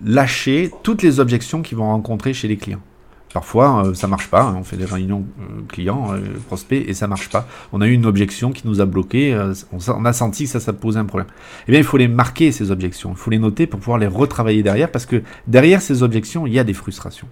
[0.05, 2.81] lâcher toutes les objections qu'ils vont rencontrer chez les clients.
[3.33, 6.93] Parfois euh, ça marche pas, hein, on fait des réunions euh, clients, euh, prospects et
[6.93, 7.47] ça marche pas.
[7.71, 10.49] On a eu une objection qui nous a bloqué, euh, on, on a senti que
[10.49, 11.29] ça, ça posait un problème.
[11.67, 14.07] Eh bien il faut les marquer ces objections, il faut les noter pour pouvoir les
[14.07, 17.27] retravailler derrière parce que derrière ces objections il y a des frustrations.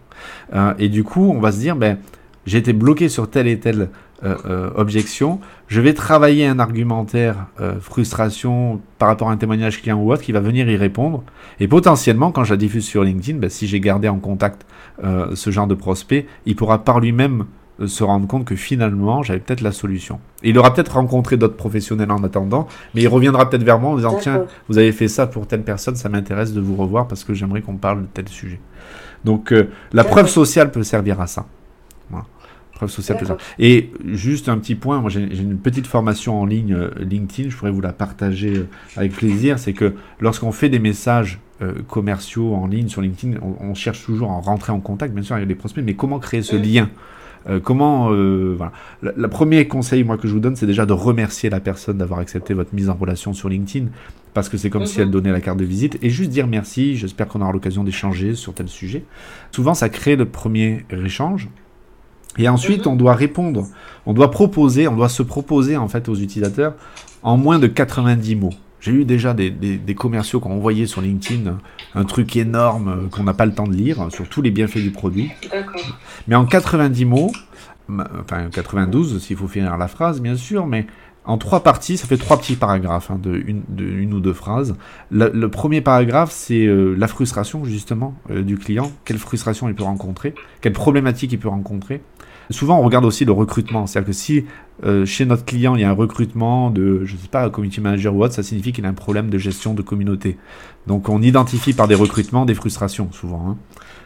[0.53, 1.97] Euh, et du coup, on va se dire, ben,
[2.45, 3.89] j'ai été bloqué sur telle et telle
[4.23, 5.39] euh, objection.
[5.67, 7.47] Je vais travailler un argumentaire
[7.79, 11.23] frustration par rapport à un témoignage client ou autre qui va venir y répondre.
[11.59, 14.65] Et potentiellement, quand je la diffuse sur LinkedIn, ben, si j'ai gardé en contact
[15.03, 17.45] euh, ce genre de prospect, il pourra par lui-même
[17.79, 20.19] euh, se rendre compte que finalement, j'avais peut-être la solution.
[20.43, 23.91] Et il aura peut-être rencontré d'autres professionnels en attendant, mais il reviendra peut-être vers moi
[23.91, 27.07] en disant, tiens, vous avez fait ça pour telle personne, ça m'intéresse de vous revoir
[27.07, 28.59] parce que j'aimerais qu'on parle de tel sujet.
[29.25, 31.45] Donc euh, la preuve sociale peut servir à ça.
[32.09, 32.25] Voilà.
[32.73, 33.41] Preuve sociale peut D'accord.
[33.57, 33.65] servir.
[33.65, 37.49] Et juste un petit point, moi j'ai j'ai une petite formation en ligne euh, LinkedIn,
[37.49, 41.73] je pourrais vous la partager euh, avec plaisir, c'est que lorsqu'on fait des messages euh,
[41.87, 45.35] commerciaux en ligne sur LinkedIn, on, on cherche toujours à rentrer en contact, bien sûr
[45.35, 46.61] avec les prospects, mais comment créer ce Mm.
[46.61, 46.89] lien?
[47.49, 48.73] Euh, comment euh, voilà.
[49.01, 51.97] Le, le premier conseil moi que je vous donne, c'est déjà de remercier la personne
[51.97, 53.87] d'avoir accepté votre mise en relation sur LinkedIn,
[54.33, 55.03] parce que c'est comme si Mhm.
[55.05, 56.97] elle donnait la carte de visite, et juste dire merci.
[56.97, 59.05] J'espère qu'on aura l'occasion d'échanger sur tel sujet.
[59.51, 61.47] Souvent, ça crée le premier échange.
[62.37, 62.93] Et ensuite, Mhm.
[62.93, 63.67] on doit répondre,
[64.05, 66.73] on doit proposer, on doit se proposer en fait aux utilisateurs
[67.23, 68.53] en moins de 90 mots.
[68.81, 71.57] J'ai eu déjà des, des- des commerciaux qui ont envoyé sur LinkedIn
[71.95, 74.77] un truc énorme euh, qu'on n'a pas le temps de lire sur tous les bienfaits
[74.79, 75.31] du produit.
[76.27, 77.31] Mais en 90 mots,
[77.89, 80.85] enfin 92 s'il faut finir la phrase bien sûr, mais
[81.25, 84.33] en trois parties, ça fait trois petits paragraphes hein, de, une, de une ou deux
[84.33, 84.75] phrases.
[85.11, 89.75] Le, le premier paragraphe, c'est euh, la frustration justement euh, du client, quelle frustration il
[89.75, 92.01] peut rencontrer, quelle problématique il peut rencontrer?
[92.51, 94.45] Souvent, on regarde aussi le recrutement, c'est-à-dire que si
[94.83, 98.15] euh, chez notre client il y a un recrutement de, je sais pas, community manager
[98.15, 100.37] ou autre, ça signifie qu'il a un problème de gestion de communauté.
[100.87, 103.49] Donc, on identifie par des recrutements des frustrations souvent.
[103.49, 103.57] hein.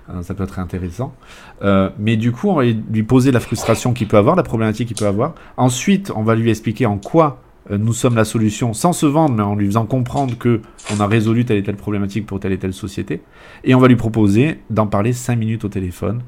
[0.09, 1.13] Euh, ça peut être intéressant.
[1.61, 4.89] Euh, mais du coup, on va lui poser la frustration qu'il peut avoir, la problématique
[4.89, 5.35] qu'il peut avoir.
[5.55, 7.39] Ensuite, on va lui expliquer en quoi
[7.69, 10.59] nous sommes la solution, sans se vendre, mais en lui faisant comprendre que
[10.93, 13.21] on a résolu telle et telle problématique pour telle et telle société.
[13.63, 16.23] Et on va lui proposer d'en parler 5 minutes au téléphone.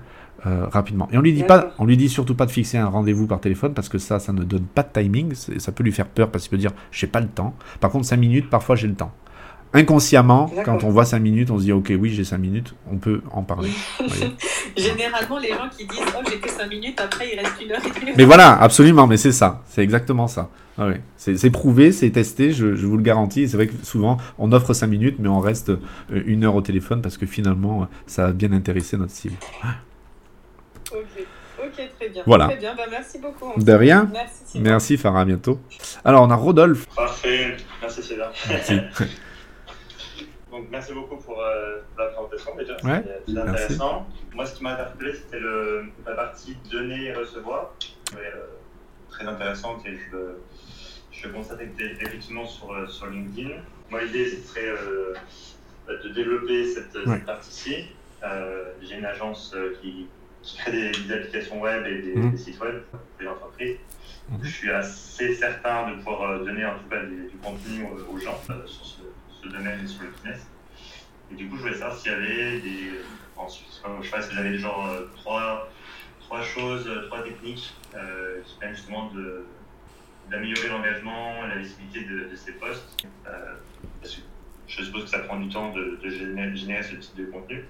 [0.46, 1.08] Euh, rapidement.
[1.12, 3.40] Et on lui dit pas, on lui dit surtout pas de fixer un rendez-vous par
[3.40, 5.34] téléphone parce que ça, ça ne donne pas de timing.
[5.34, 7.56] Ça peut lui faire peur parce qu'il peut dire j'ai pas le temps.
[7.80, 9.12] Par contre, 5 minutes, parfois j'ai le temps.
[9.74, 12.98] Inconsciemment, quand on voit 5 minutes, on se dit ok, oui, j'ai 5 minutes, on
[12.98, 13.70] peut en parler.
[14.78, 17.82] Généralement, les gens qui disent Oh, j'ai que 5 minutes, après il reste une heure
[17.86, 18.12] et demie.
[18.16, 20.50] Mais voilà, absolument, mais c'est ça, c'est exactement ça.
[20.78, 20.90] Ah.
[21.18, 23.50] C'est prouvé, c'est testé, je, je vous le garantis.
[23.50, 25.80] C'est vrai que souvent, on offre 5 minutes, mais on reste euh,
[26.26, 29.36] une heure au téléphone parce que finalement, ça a bien intéressé notre cible.
[30.98, 32.24] Ok, très bien.
[32.26, 32.48] Voilà.
[32.48, 33.54] Très bien, bah, merci beaucoup.
[33.58, 34.10] De rien.
[34.56, 34.98] Merci.
[34.98, 35.60] Farah, à bientôt.
[36.04, 36.86] Alors, on a Rodolphe.
[36.96, 38.32] Parfait, merci Sylvain.
[38.50, 38.80] Merci.
[40.52, 44.08] Donc merci beaucoup pour euh, la présentation déjà, Ouais, c'est intéressant.
[44.34, 45.44] Moi ce qui m'a interpellé c'était
[46.06, 47.74] la partie donner et recevoir,
[48.14, 48.46] Ouais, euh,
[49.10, 50.18] très intéressante et je,
[51.12, 53.50] je constate que- effectivement sur, euh, sur LinkedIn.
[53.90, 55.14] Moi l'idée ce serait euh,
[55.90, 57.88] de développer cette, cette partie-ci.
[58.24, 60.08] Euh, J'ai une agence euh, qui,
[60.46, 62.32] qui crée des, des applications web et des, Mhm.
[62.32, 63.78] des sites web pour les entreprises.
[64.30, 64.40] Mhm.
[64.44, 68.18] Je suis assez certain de pouvoir euh, donner en tout cas du, du contenu aux,
[68.20, 69.02] gens euh, sur ce,
[69.42, 70.48] ce domaine et sur le business.
[71.32, 72.92] Et du coup, je voulais savoir s'il y avait des.
[73.36, 75.70] Ensuite, euh, je sais pas si j'avais genre euh, trois,
[76.22, 79.46] trois choses, trois techniques euh, qui permettent justement de,
[80.30, 83.06] d'améliorer l'engagement, la visibilité de, de ces posts.
[83.24, 84.22] parce que
[84.68, 87.66] je suppose que ça prend du temps de, de générer, ce type de contenu.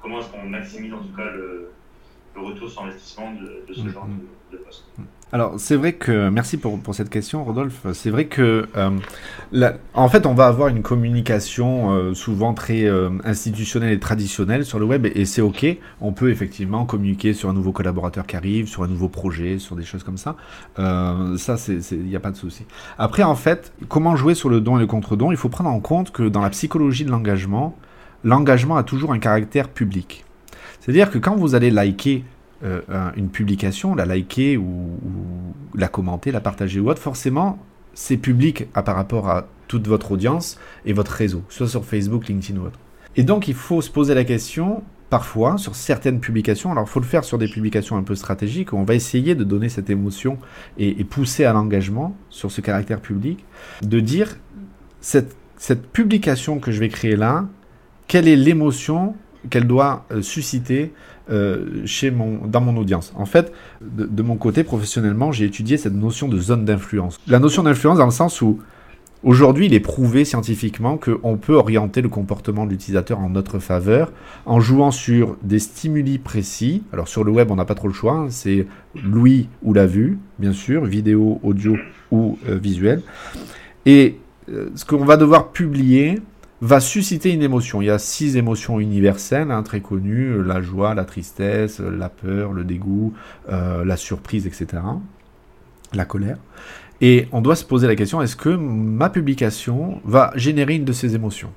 [0.00, 1.70] Comment est-ce qu'on maximise en tout cas le,
[2.34, 4.84] le retour sur investissement de, de ce mm, genre de, de poste
[5.30, 7.86] alors c'est vrai que merci pour, pour cette question Rodolphe.
[7.92, 13.10] C'est vrai que euh, en fait on va avoir une communication euh, souvent très euh,
[13.24, 15.66] institutionnelle et traditionnelle sur le web et, c'est ok.
[16.00, 19.76] On peut effectivement communiquer sur un nouveau collaborateur qui arrive, sur un nouveau projet, sur
[19.76, 20.36] des choses comme ça.
[20.76, 22.64] ça c'est il n'y a pas de souci.
[22.96, 25.30] Après en fait comment jouer sur le don et le contre-don?
[25.30, 27.76] Il faut prendre en compte que dans la psychologie de l'engagement,
[28.24, 30.24] l'engagement a toujours un caractère public.
[30.80, 32.24] C'est-à-dire que quand vous allez liker
[32.64, 32.80] euh,
[33.16, 34.98] une publication, la liker ou,
[35.74, 37.58] la commenter, la partager ou autre, forcément,
[37.94, 42.26] c'est public à, par rapport à toute votre audience et votre réseau, soit sur Facebook,
[42.26, 42.78] LinkedIn ou autre.
[43.16, 47.00] Et donc, il faut se poser la question, parfois, sur certaines publications, alors il faut
[47.00, 49.90] le faire sur des publications un peu stratégiques, où on va essayer de donner cette
[49.90, 50.38] émotion
[50.78, 53.44] et, pousser à l'engagement sur ce caractère public,
[53.82, 54.36] de dire,
[55.00, 57.46] cette, cette publication que je vais créer là,
[58.08, 59.14] quelle est l'émotion
[59.50, 60.92] qu'elle doit euh, susciter
[61.30, 63.12] euh, chez mon, dans mon audience.
[63.16, 67.20] En fait, de, mon côté, professionnellement, j'ai étudié cette notion de zone d'influence.
[67.28, 68.58] La notion d'influence dans le sens où
[69.24, 74.12] Aujourd'hui, il est prouvé scientifiquement qu'on peut orienter le comportement de l'utilisateur en notre faveur
[74.46, 76.84] en jouant sur des stimuli précis.
[76.92, 78.26] Alors sur le web, on n'a pas trop le choix, hein.
[78.30, 81.76] c'est l'ouïe ou la vue, bien sûr, vidéo, audio
[82.12, 83.02] ou euh, visuel.
[83.86, 86.20] Et ce qu'on va devoir publier,
[86.60, 87.80] va susciter une émotion.
[87.82, 92.52] Il y a six émotions universelles, hein, très connues, la joie, la tristesse, la peur,
[92.52, 93.12] le dégoût,
[93.48, 94.82] euh, la surprise, etc.
[95.92, 96.38] La colère.
[97.00, 100.92] Et on doit se poser la question, est-ce que ma publication va générer une de
[100.92, 101.52] ces émotions?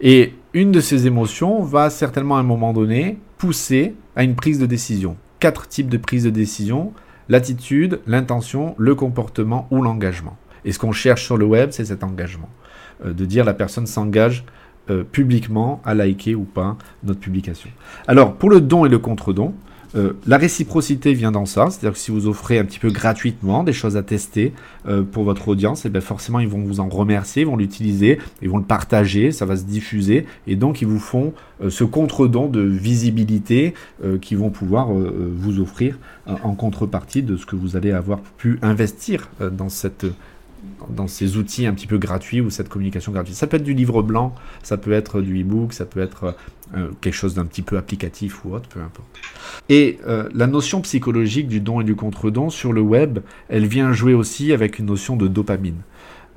[0.00, 4.60] Et une de ces émotions va certainement à un moment donné pousser à une prise
[4.60, 5.16] de décision.
[5.40, 6.92] Quatre types de prise de décision,
[7.28, 10.36] l'attitude, l'intention, le comportement ou l'engagement.
[10.64, 12.48] Et ce qu'on cherche sur le web, c'est cet engagement.
[13.04, 14.44] Euh, de dire la personne s'engage
[14.90, 17.70] euh, publiquement à liker ou pas notre publication.
[18.06, 19.54] Alors, pour le don et le contre-don,
[19.94, 23.62] euh, la réciprocité vient dans ça, c'est-à-dire que si vous offrez un petit peu gratuitement
[23.62, 24.52] des choses à tester
[25.12, 28.50] pour votre audience, eh bien forcément ils vont vous en remercier, ils vont l'utiliser, ils
[28.50, 31.32] vont le partager, ça va se diffuser, et donc ils vous font
[31.66, 33.72] ce contre-don de visibilité
[34.20, 39.30] qu'ils vont pouvoir vous offrir en contrepartie de ce que vous allez avoir pu investir
[39.40, 40.06] dans cette
[40.90, 43.36] dans ces outils un petit peu gratuits ou cette communication gratuite.
[43.36, 46.36] Ça peut être du livre blanc, ça peut être du e-book, ça peut être
[46.76, 49.08] euh, quelque chose d'un petit peu applicatif ou autre, peu importe.
[49.68, 53.92] Et euh, la notion psychologique du don et du contre-don sur le web, elle vient
[53.92, 55.82] jouer aussi avec une notion de dopamine.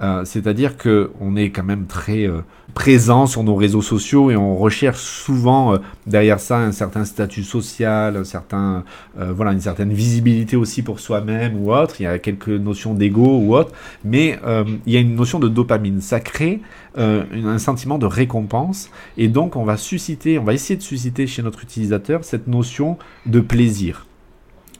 [0.02, 2.42] Euh, c'est-à-dire qu'on est quand même très euh,
[2.74, 5.78] présent sur nos réseaux sociaux et on recherche souvent euh,
[6.08, 8.84] derrière ça un certain statut social, un certain,
[9.16, 11.96] voilà, une certaine visibilité aussi pour soi-même ou autre.
[12.00, 13.72] Il y a quelques notions d'ego ou autre,
[14.04, 14.40] mais
[14.86, 16.02] il y a une notion de dopamine.
[16.02, 16.62] Ça crée
[16.96, 21.44] un sentiment de récompense et donc on va susciter, on va essayer de susciter chez
[21.44, 24.08] notre utilisateur cette notion de plaisir.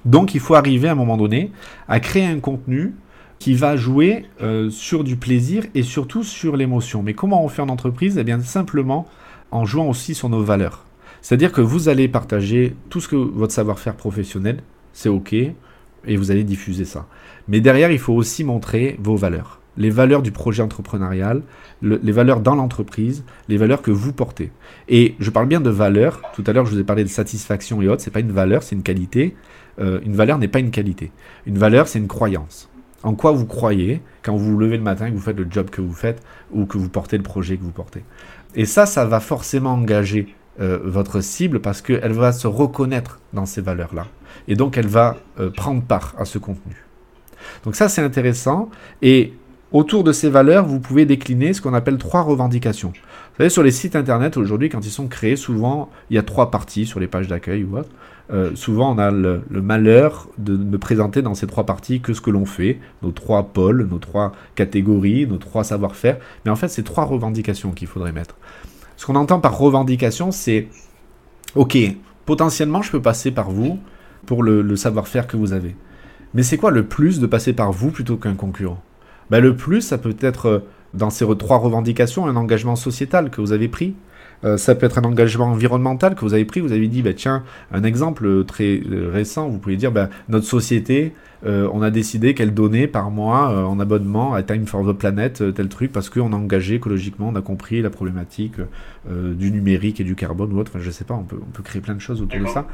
[0.06, 1.52] Donc il faut arriver à un moment donné
[1.88, 2.94] à créer un contenu
[3.42, 7.02] qui va jouer euh, sur du plaisir et surtout sur l'émotion.
[7.02, 8.20] Mais comment on fait en entreprise?
[8.20, 9.08] Eh bien simplement
[9.50, 10.86] en jouant aussi sur nos valeurs.
[11.24, 14.62] C'est-à-dire que vous allez partager tout ce que votre savoir-faire professionnel,
[14.94, 15.56] c'est OK, et
[16.18, 17.08] vous allez diffuser ça.
[17.48, 19.60] Mais derrière, il faut aussi montrer vos valeurs.
[19.76, 21.42] Les valeurs du projet entrepreneurial,
[21.82, 24.52] les valeurs dans l'entreprise, les valeurs que vous portez.
[24.88, 26.22] Et je parle bien de valeurs.
[26.36, 28.04] Tout à l'heure, je vous ai parlé de satisfaction et autres.
[28.04, 29.36] C'est pas une valeur, c'est une qualité.
[29.80, 31.12] Euh, une valeur n'est pas une qualité.
[31.48, 32.71] Une valeur, c'est une croyance
[33.04, 35.70] en quoi vous croyez quand vous vous levez le matin que vous faites le job
[35.70, 36.22] que vous faites
[36.52, 38.04] ou que vous portez le projet que vous portez?
[38.56, 43.46] Et ça, ça va forcément engager euh, votre cible parce qu'elle va se reconnaître dans
[43.46, 44.08] ces valeurs-là.
[44.48, 46.76] Et donc, elle va euh, prendre part à ce contenu.
[47.64, 48.70] Donc ça, c'est intéressant.
[49.02, 49.34] Et
[49.72, 52.90] autour de ces valeurs, vous pouvez décliner ce qu'on appelle trois revendications.
[52.90, 56.24] Vous savez, sur les sites internet aujourd'hui, quand ils sont créés, souvent, il y a
[56.24, 57.90] trois parties sur les pages d'accueil ou autre.
[58.34, 62.22] Euh, souvent on a le, malheur de ne présenter dans ces trois parties que ce
[62.22, 66.18] que l'on fait, nos trois pôles, nos trois catégories, nos trois savoir-faire.
[66.46, 68.36] Mais en fait, c'est trois revendications qu'il faudrait mettre.
[68.96, 70.68] Ce qu'on entend par revendication, c'est
[71.56, 71.78] ok,
[72.26, 73.80] potentiellement je peux passer par vous
[74.26, 75.76] pour le, savoir-faire que vous avez.
[76.34, 78.82] Mais c'est quoi le plus de passer par vous plutôt qu'un concurrent?
[79.30, 80.60] Ben, Le plus, ça peut être euh,
[80.94, 83.96] dans ces trois revendications un engagement sociétal que vous avez pris,
[84.44, 86.60] euh, ça peut être un engagement environnemental que vous avez pris.
[86.60, 90.46] Vous avez dit, bah, tiens, un exemple très euh, récent, vous pouvez dire, bah, notre
[90.46, 91.14] société,
[91.46, 95.44] euh, on a décidé qu'elle donnait par mois en abonnement à Time for the Planet
[95.56, 98.58] tel truc parce qu'on a engagé écologiquement, on a compris la problématique
[99.10, 100.72] du numérique et du carbone ou autre.
[100.74, 102.68] Enfin, je sais pas, on peut, on peut créer plein de choses autour de ça.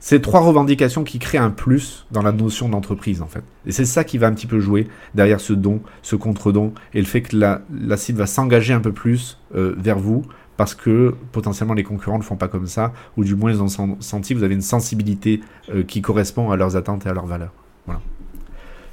[0.00, 3.44] c'est trois revendications qui créent un plus dans la notion d'entreprise en fait.
[3.64, 6.98] Et c'est ça qui va un petit peu jouer derrière ce don, ce contre-don, et
[6.98, 10.24] le fait que la, la cible va s'engager un peu plus euh, vers vous
[10.62, 13.98] parce que potentiellement les concurrents ne font pas comme ça, ou du moins ils ont
[14.00, 15.40] senti que vous avez une sensibilité
[15.70, 17.52] euh, qui correspond à leurs attentes et à leurs valeurs.
[17.84, 18.00] Voilà.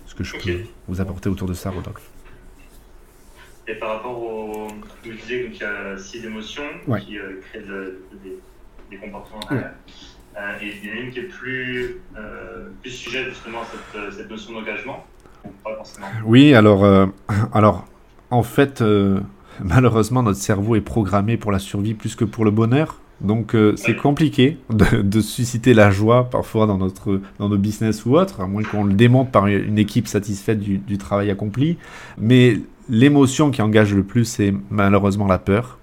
[0.07, 2.09] Ce que je peux vous apporter autour de ça, Rodolphe.
[3.67, 4.67] Et par rapport au.
[5.05, 6.63] Vous disiez qu'il y a six émotions
[7.01, 7.61] qui euh, créent
[8.89, 9.39] des, comportements.
[9.51, 12.01] Euh, et il y en a une qui est plus,
[12.81, 15.05] plus sujet justement à cette, cette notion d'engagement.
[16.25, 17.11] Oui, alors,
[17.53, 17.85] alors
[18.31, 18.83] en fait,
[19.63, 22.99] malheureusement, notre cerveau est programmé pour la survie plus que pour le bonheur.
[23.21, 28.39] Donc c'est compliqué de, susciter la joie parfois dans notre dans nos business ou autre,
[28.39, 31.77] à moins qu'on le démonte par une équipe satisfaite du, travail accompli.
[32.17, 35.79] Mais l'émotion qui engage le plus, c'est malheureusement la peur.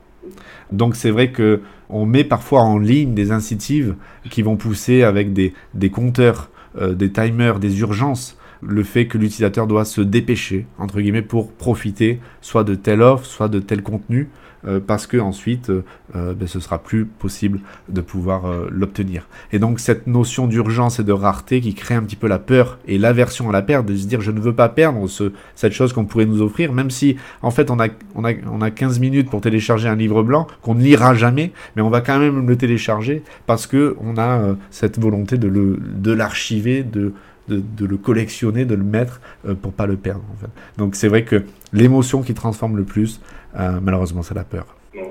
[0.72, 3.94] Donc c'est vrai que on met parfois en ligne des incitives
[4.30, 6.50] qui vont pousser avec des, des compteurs,
[6.80, 8.36] euh, des timers, des urgences,
[8.68, 13.24] le fait que l'utilisateur doit se dépêcher, entre guillemets, pour profiter soit de telle offre,
[13.24, 14.28] soit de tel contenu.
[14.66, 15.84] Euh, parce que ensuite euh,
[16.16, 19.28] euh, ben, ce sera plus possible de pouvoir l'obtenir.
[19.52, 22.78] Et donc cette notion d'urgence et de rareté qui crée un petit peu la peur
[22.86, 25.72] et l'aversion à la perte, de se dire je ne veux pas perdre ce, cette
[25.72, 28.70] chose qu'on pourrait nous offrir, même si en fait on a, on, a, on a
[28.70, 32.18] 15 minutes pour télécharger un livre blanc qu'on ne lira jamais, mais on va quand
[32.18, 37.12] même le télécharger parce que on a cette volonté de l'archiver, de,
[37.48, 39.20] de, de, le collectionner, de le mettre
[39.62, 40.24] pour pas le perdre.
[40.32, 40.50] En fait.
[40.78, 43.20] Donc c'est vrai que l'émotion qui transforme le plus,
[43.58, 44.66] euh, malheureusement, c'est la peur.
[44.94, 45.08] Bon,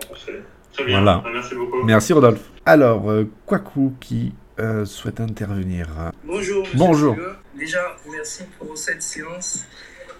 [0.73, 1.01] Très bien.
[1.01, 1.23] Voilà.
[1.31, 1.83] Merci beaucoup.
[1.83, 2.49] Merci Rodolphe.
[2.65, 5.87] Alors, euh, Kwaku qui euh, souhaite intervenir.
[6.25, 6.63] Bonjour.
[6.63, 7.15] Monsieur Bonjour.
[7.57, 9.63] Déjà, merci pour cette séance.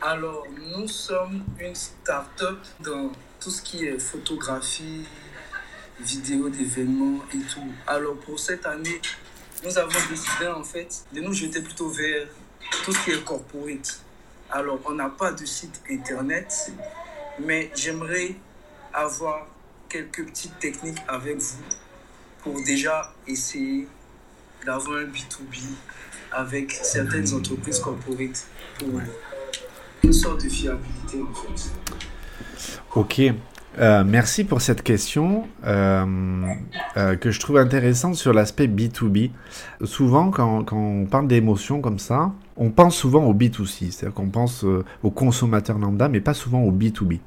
[0.01, 0.45] Alors,
[0.77, 5.05] nous sommes une start-up dans tout ce qui est photographie,
[5.99, 7.71] vidéo d'événements et tout.
[7.87, 9.01] Alors, pour cette année,
[9.63, 12.27] nous avons décidé en fait de nous jeter plutôt vers
[12.83, 14.01] tout ce qui est corporate.
[14.51, 16.71] Alors, on n'a pas de site internet,
[17.39, 18.35] mais j'aimerais
[18.93, 19.47] avoir
[19.89, 21.63] quelques petites techniques avec vous
[22.43, 23.87] pour déjà essayer
[24.65, 25.59] d'avoir un B2B
[26.31, 28.45] avec certaines entreprises corporate
[28.77, 29.01] pour
[30.03, 31.71] une sorte de fiabilité en fait.
[32.93, 33.21] Ok.
[33.79, 36.05] Euh, merci pour cette question euh,
[36.95, 39.31] euh, que je trouve intéressante sur l'aspect B2B.
[39.83, 44.29] Souvent, quand, quand on parle d'émotions comme ça, on pense souvent au B2C, c'est-à-dire qu'on
[44.29, 44.65] pense
[45.03, 47.19] aux consommateurs lambda, mais pas souvent au B2B.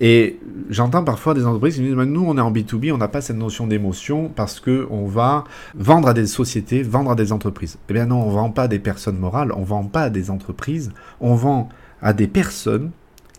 [0.00, 3.06] Et j'entends parfois des entreprises qui me disent nous on est en B2B, on n'a
[3.06, 5.44] pas cette notion d'émotion parce que on va
[5.76, 7.78] vendre à des sociétés, vendre à des entreprises.
[7.88, 10.30] Eh bien non, on vend pas à des personnes morales, on vend pas à des
[10.30, 11.68] entreprises, on vend
[12.02, 12.90] à des personnes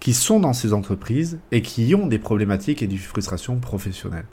[0.05, 4.27] qui sont dans ces entreprises et qui ont des problématiques et des frustrations professionnelles.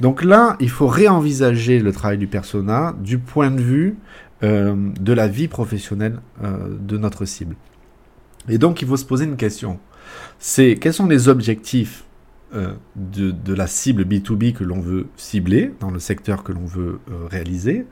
[0.00, 3.98] Donc là, il faut réenvisager le travail du persona du point de vue
[4.42, 7.56] euh, de la vie professionnelle euh, de notre cible.
[8.48, 9.78] Et donc, il faut se poser une question.
[10.38, 12.04] C'est quels sont les objectifs
[12.54, 17.00] euh, de, la cible B2B que l'on veut cibler, dans le secteur que l'on veut
[17.30, 17.84] réaliser,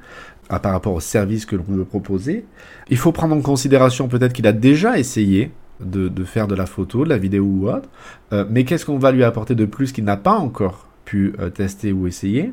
[0.48, 2.46] par rapport au service que l'on veut proposer?
[2.88, 5.50] Il faut prendre en considération peut-être qu'il a déjà essayé
[5.84, 7.88] de, faire de la photo, de la vidéo ou autre,
[8.32, 11.50] euh, mais qu'est-ce qu'on va lui apporter de plus qu'il n'a pas encore pu euh,
[11.50, 12.52] tester ou essayer,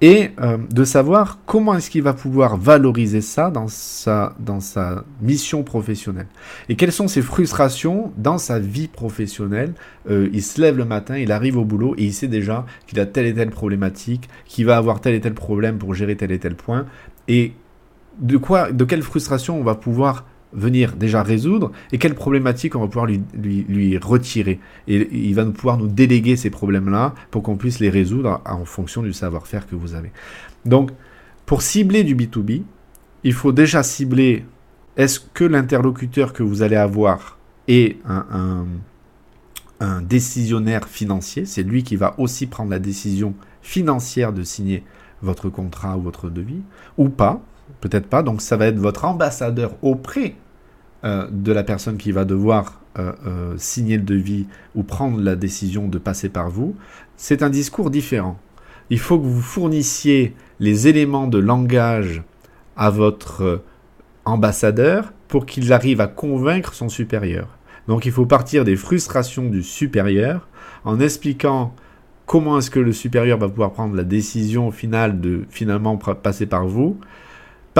[0.00, 5.04] et euh, de savoir comment est-ce qu'il va pouvoir valoriser ça dans sa, dans sa
[5.20, 6.28] mission professionnelle.
[6.68, 9.74] Et quelles sont ses frustrations dans sa vie professionnelle?
[10.08, 13.06] Il se lève le matin, il arrive au boulot et il sait déjà qu'il a
[13.06, 16.38] telle et telle problématique, qu'il va avoir tel et tel problème pour gérer tel et
[16.38, 16.86] tel point.
[17.28, 17.52] Et
[18.18, 22.80] de quoi, de quelle frustration on va pouvoir venir déjà résoudre et quelles problématiques on
[22.80, 24.58] va pouvoir lui, lui, lui retirer.
[24.88, 29.02] Et il va pouvoir nous déléguer ces problèmes-là pour qu'on puisse les résoudre en fonction
[29.02, 30.10] du savoir-faire que vous avez.
[30.64, 30.90] Donc,
[31.46, 32.62] pour cibler du B2B,
[33.24, 34.44] il faut déjà cibler
[34.96, 37.38] est-ce que l'interlocuteur que vous allez avoir
[37.68, 44.84] est un décisionnaire financier, c'est lui qui va aussi prendre la décision financière de signer
[45.22, 46.62] votre contrat ou votre devis,
[46.98, 47.42] ou pas,
[47.80, 48.22] peut-être pas.
[48.22, 50.34] Donc ça va être votre ambassadeur auprès
[51.04, 55.36] euh, de la personne qui va devoir euh, euh, signer le devis ou prendre la
[55.36, 56.76] décision de passer par vous.
[57.16, 58.38] C'est un discours différent.
[58.90, 62.22] Il faut que vous fournissiez les éléments de langage
[62.76, 63.62] à votre
[64.24, 67.48] ambassadeur pour qu'il arrive à convaincre son supérieur.
[67.88, 70.48] Donc il faut partir des frustrations du supérieur
[70.84, 71.74] en expliquant
[72.26, 76.66] comment est-ce que le supérieur va pouvoir prendre la décision finale de finalement passer par
[76.66, 76.98] vous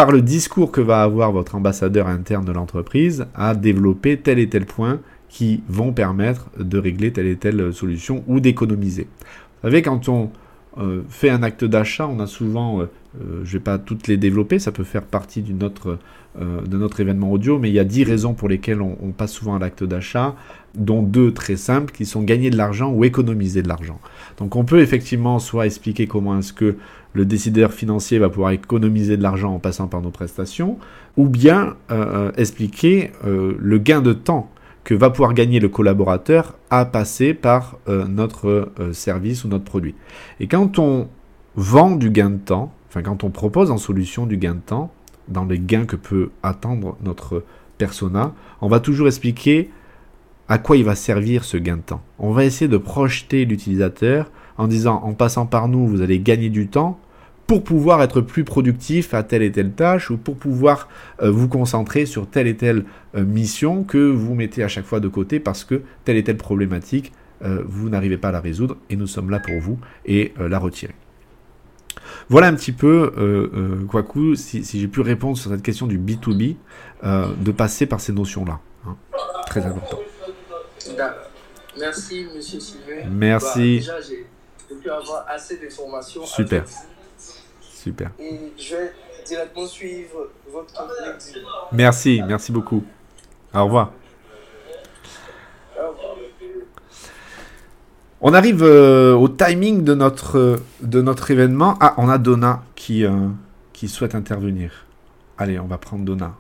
[0.01, 4.48] par le discours que va avoir votre ambassadeur interne de l'entreprise, à développer tel et
[4.48, 4.98] tel point
[5.28, 9.03] qui vont permettre de régler telle et telle solution ou d'économiser.
[9.03, 10.30] Vous savez, quand on
[10.78, 12.86] euh, fait un acte d'achat, on a souvent euh,
[13.18, 15.98] je ne vais pas toutes les développer, ça peut faire partie d'une autre,
[16.38, 19.32] de notre événement audio, mais il y a 10 raisons pour lesquelles on, on passe
[19.32, 20.36] souvent à l'acte d'achat,
[20.76, 24.01] dont deux très simples qui sont gagner de l'argent ou économiser de l'argent.
[24.38, 26.76] Donc on peut effectivement soit expliquer comment est-ce que
[27.12, 30.78] le décideur financier va pouvoir économiser de l'argent en passant par nos prestations,
[31.16, 34.50] ou bien euh, expliquer euh, le gain de temps
[34.84, 39.94] que va pouvoir gagner le collaborateur à passer par euh, notre service ou notre produit.
[40.38, 41.08] Et quand on
[41.56, 44.92] vend du gain de temps, enfin quand on propose en solution du gain de temps,
[45.28, 47.44] dans les gains que peut attendre notre
[47.78, 49.70] persona, on va toujours expliquer
[50.48, 52.02] à quoi il va servir ce gain de temps.
[52.18, 54.30] On va essayer de projeter l'utilisateur
[54.61, 57.00] en disant en passant par nous, vous allez gagner du temps
[57.46, 60.88] pour pouvoir être plus productif à telle et telle tâche ou pour pouvoir
[61.22, 62.84] euh, vous concentrer sur telle et telle
[63.16, 66.36] euh, mission que vous mettez à chaque fois de côté parce que telle et telle
[66.36, 70.34] problématique, euh, vous n'arrivez pas à la résoudre et nous sommes là pour vous et
[70.38, 70.94] la retirer.
[72.28, 76.56] Voilà un petit peu, euh, si, j'ai pu répondre sur cette question du B2B,
[77.02, 78.61] de passer par ces notions-là.
[78.86, 78.96] Hein.
[79.46, 79.98] Très important.
[81.78, 83.08] Merci, monsieur Sylvain.
[83.11, 83.82] Merci.
[83.86, 84.14] Bah, déjà,
[84.71, 86.25] j'ai pu avoir assez d'informations.
[86.25, 86.64] Super.
[87.61, 88.11] Super.
[88.18, 88.93] Et je vais
[89.27, 91.47] directement suivre votre LinkedIn.
[91.73, 92.85] Merci, merci beaucoup.
[93.53, 93.93] Au revoir.
[98.23, 101.77] On arrive euh, au timing de notre, de notre événement.
[101.81, 103.29] Ah, on a Donna qui, euh,
[103.73, 104.87] qui souhaite intervenir.
[105.39, 106.35] Allez, on va prendre Donna.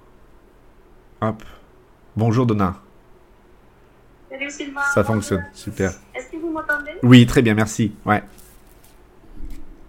[1.22, 1.42] Hop.
[2.16, 2.76] Bonjour Donna.
[4.94, 5.92] Ça fonctionne, super.
[6.14, 6.92] Est-ce que vous m'entendez?
[7.02, 7.94] Oui, très bien, merci.
[8.04, 8.22] Ouais.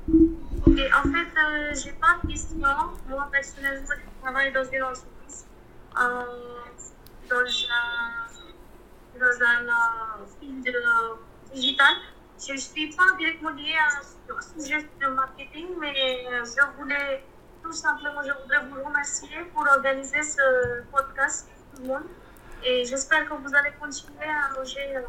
[0.10, 2.58] Ok, en fait, euh, j'ai pas de questions.
[3.10, 5.45] Moi, personnellement, je travaille dans une entreprise,
[5.99, 6.24] euh,
[7.30, 10.76] dans un, dans un euh, field
[11.54, 11.95] digital.
[12.45, 15.93] Je ne suis pas directement liée à ce sujet de marketing, mais
[16.43, 17.24] je voulais
[17.64, 22.04] tout simplement, je voudrais vous remercier pour organiser ce podcast tout le monde.
[22.64, 25.01] Et j'espère que vous allez continuer à loger euh,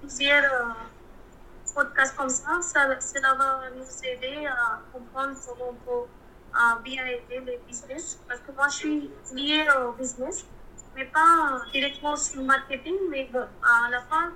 [0.00, 2.60] plusieurs euh, podcasts comme ça.
[2.62, 3.00] ça.
[3.00, 6.06] Cela va nous aider à comprendre comment on peut
[6.54, 8.20] euh, bien aider les business.
[8.28, 10.46] Parce que moi, je suis liée au business,
[10.94, 12.94] mais pas directement sur le marketing.
[13.10, 14.32] Mais bon, à la fin,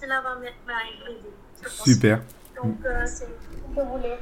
[0.00, 0.52] cela va m'aider.
[1.68, 2.22] Super.
[2.56, 4.16] Donc, c'est ce que vous voulez.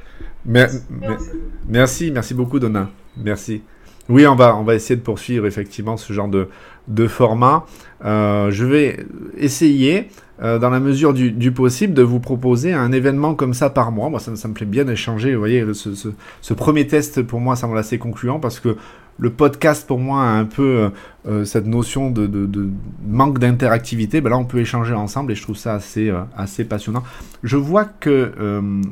[1.67, 2.89] Merci, merci beaucoup, Donna.
[3.17, 3.63] Merci.
[4.09, 6.49] Oui, on va, on va essayer de poursuivre effectivement ce genre de,
[6.89, 7.65] de format.
[8.03, 9.05] Euh, je vais
[9.37, 10.09] essayer,
[10.41, 14.09] euh, dans la mesure du, possible, de vous proposer un événement comme ça par mois.
[14.09, 15.33] Moi, ça, me plaît bien d'échanger.
[15.33, 18.75] Vous voyez, ce, premier test, pour moi, ça me assez concluant parce que
[19.21, 20.91] le podcast, pour moi, a un peu
[21.27, 22.69] euh, cette notion de, de,
[23.05, 24.21] manque d'interactivité.
[24.21, 27.03] Ben là, on peut échanger ensemble et je trouve ça assez, assez passionnant.
[27.43, 28.31] Je vois que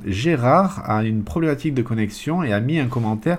[0.06, 3.38] Gérard a une problématique de connexion et a mis un commentaire.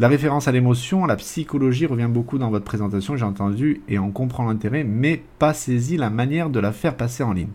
[0.00, 3.98] La référence à l'émotion, à la psychologie revient beaucoup dans votre présentation, j'ai entendu, et
[3.98, 7.48] on comprend l'intérêt, mais pas saisi la manière de la faire passer en ligne.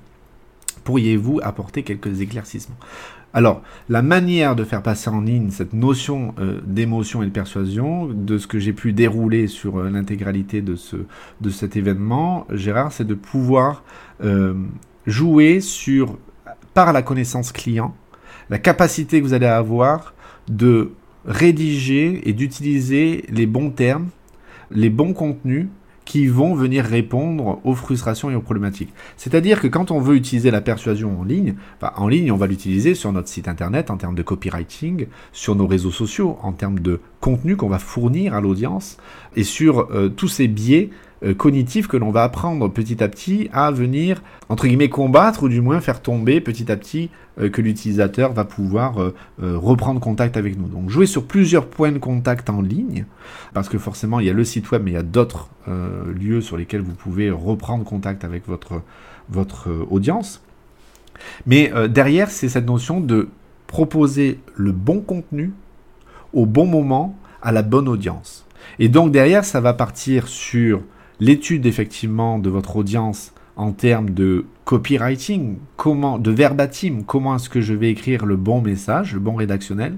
[0.84, 2.76] Pourriez-vous apporter quelques éclaircissements?
[3.34, 8.08] Alors, la manière de faire passer en ligne cette notion euh, d'émotion et de persuasion,
[8.08, 10.98] de ce que j'ai pu dérouler sur euh, l'intégralité de, ce,
[11.40, 13.84] de cet événement, Gérard, c'est de pouvoir
[14.22, 14.54] euh,
[15.08, 16.18] jouer sur,
[16.74, 17.96] par la connaissance client,
[18.50, 20.14] la capacité que vous allez avoir
[20.50, 20.92] de
[21.26, 24.08] rédiger et d'utiliser les bons termes,
[24.72, 25.68] les bons contenus
[26.06, 28.94] qui vont venir répondre aux frustrations et aux problématiques.
[29.18, 32.94] C'est-à-dire que quand on veut utiliser la persuasion en ligne, en ligne, on va l'utiliser
[32.94, 37.00] sur notre site internet en termes de copywriting, sur nos réseaux sociaux, en termes de
[37.22, 38.98] contenu qu'on va fournir à l'audience,
[39.36, 40.90] et sur euh, tous ces biais
[41.24, 45.50] euh, cognitifs que l'on va apprendre petit à petit à venir, entre guillemets, combattre ou
[45.50, 47.10] du moins faire tomber petit à petit
[47.40, 50.68] euh, que l'utilisateur va pouvoir euh, reprendre contact avec nous.
[50.68, 53.06] Donc jouer sur plusieurs points de contact en ligne,
[53.54, 55.50] parce que forcément il y a le site web, mais il y a d'autres
[56.20, 60.42] lieux sur lesquels vous pouvez reprendre contact avec votre audience.
[61.46, 63.30] Mais derrière, c'est cette notion de
[63.68, 65.54] proposer le bon contenu
[66.34, 68.46] au bon moment à la bonne audience.
[68.80, 70.82] Et donc derrière, ça va partir sur
[71.24, 77.62] l'étude effectivement de votre audience en termes de copywriting, comment, de verbatim, comment est-ce que
[77.62, 79.96] je vais écrire le bon message, le bon rédactionnel.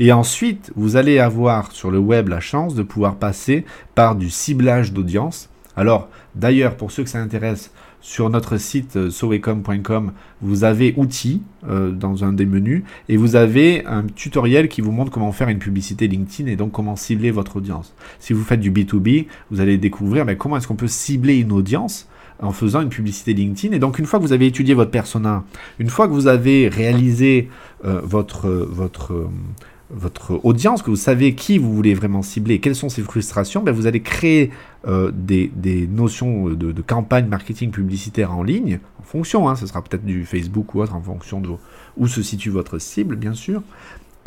[0.00, 3.64] Et ensuite, vous allez avoir sur le web la chance de pouvoir passer
[3.94, 5.48] par du ciblage d'audience.
[5.76, 7.70] Alors, d'ailleurs, pour ceux que ça intéresse,
[8.04, 13.34] sur notre site euh, sowecom.com, vous avez outils euh, dans un des menus et vous
[13.34, 17.30] avez un tutoriel qui vous montre comment faire une publicité LinkedIn et donc comment cibler
[17.30, 17.94] votre audience.
[18.20, 22.06] Si vous faites du B2B, vous allez découvrir comment est-ce qu'on peut cibler une audience
[22.42, 23.74] en faisant une publicité LinkedIn.
[23.74, 25.42] Et donc une fois que vous avez étudié votre persona,
[25.78, 27.48] une fois que vous avez réalisé
[27.86, 28.68] euh, votre
[30.42, 33.86] audience, que vous savez qui vous voulez vraiment cibler, quelles sont ses frustrations, ben vous
[33.86, 34.50] allez créer
[34.86, 35.50] euh, des,
[35.90, 40.74] notions de, campagne marketing publicitaire en ligne, en fonction, hein, ce sera peut-être du Facebook
[40.74, 41.48] ou autre, en fonction de
[41.96, 43.62] où se situe votre cible, bien sûr.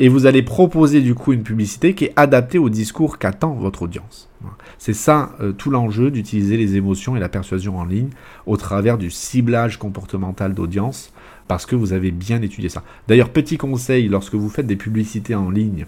[0.00, 3.82] Et vous allez proposer du coup une publicité qui est adaptée au discours qu'attend votre
[3.82, 4.28] audience.
[4.78, 8.10] C'est ça euh, tout l'enjeu d'utiliser les émotions et la persuasion en ligne
[8.46, 11.12] au travers du ciblage comportemental d'audience
[11.48, 12.84] parce que vous avez bien étudié ça.
[13.08, 15.86] D'ailleurs, petit conseil, lorsque vous faites des publicités en ligne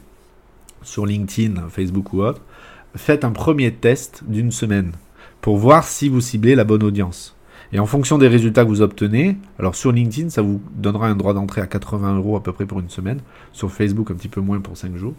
[0.83, 2.41] sur LinkedIn, Facebook ou autre,
[2.95, 4.93] faites un premier test d'une semaine
[5.41, 7.37] pour voir si vous ciblez la bonne audience.
[7.73, 11.15] Et en fonction des résultats que vous obtenez, alors sur LinkedIn, ça vous donnera un
[11.15, 13.21] droit d'entrée à 80 euros à peu près pour une semaine,
[13.53, 15.15] sur Facebook un petit peu moins pour 5 jours.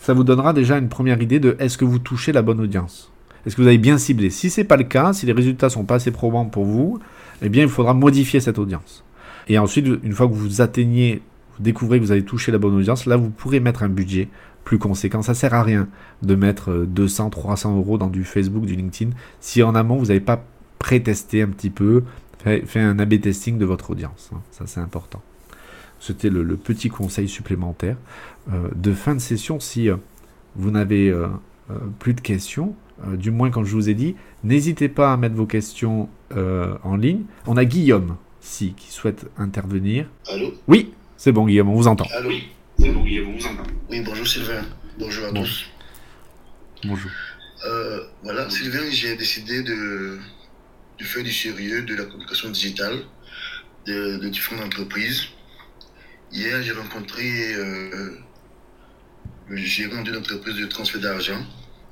[0.00, 3.12] Ça vous donnera déjà une première idée de est-ce que vous touchez la bonne audience
[3.44, 4.30] Est-ce que vous avez bien ciblé?
[4.30, 6.98] Si ce n'est pas le cas, si les résultats sont pas assez probants pour vous,
[7.40, 9.04] eh bien il faudra modifier cette audience.
[9.48, 11.22] Et ensuite, une fois que vous atteignez,
[11.56, 14.28] vous découvrez que vous avez touché la bonne audience, là, vous pourrez mettre un budget
[14.66, 15.22] plus conséquent.
[15.22, 15.88] Ça sert à rien
[16.22, 20.06] de mettre 200, euh, 300 euros dans du Facebook, du LinkedIn, si en amont, vous
[20.06, 20.44] n'avez pas
[20.78, 22.02] pré-testé un petit peu,
[22.42, 24.30] fait, un A-B testing de votre audience.
[24.34, 24.40] Hein.
[24.50, 25.22] Ça, c'est important.
[26.00, 27.96] C'était le, petit conseil supplémentaire
[28.52, 29.60] euh, de fin de session.
[29.60, 29.96] Si euh,
[30.56, 31.14] vous n'avez
[31.98, 32.74] plus de questions,
[33.06, 37.24] du moins quand je vous ai dit, n'hésitez pas à mettre vos questions en ligne.
[37.46, 40.08] On a Guillaume si, qui souhaite intervenir.
[40.28, 40.54] Allô?
[40.66, 42.06] Oui, c'est bon Guillaume, on vous entend.
[42.16, 42.30] Allô?
[42.88, 44.64] Oui, bonjour Sylvain.
[44.96, 45.64] Bonjour à tous.
[46.84, 47.10] Bonjour.
[47.64, 50.18] Euh, voilà, Sylvain, j'ai décidé de,
[50.98, 53.02] de, faire du sérieux de la communication digitale
[53.86, 55.24] de, différentes entreprises.
[56.30, 58.18] Hier, j'ai rencontré euh,
[59.48, 61.44] le gérant d'une entreprise de transfert d'argent.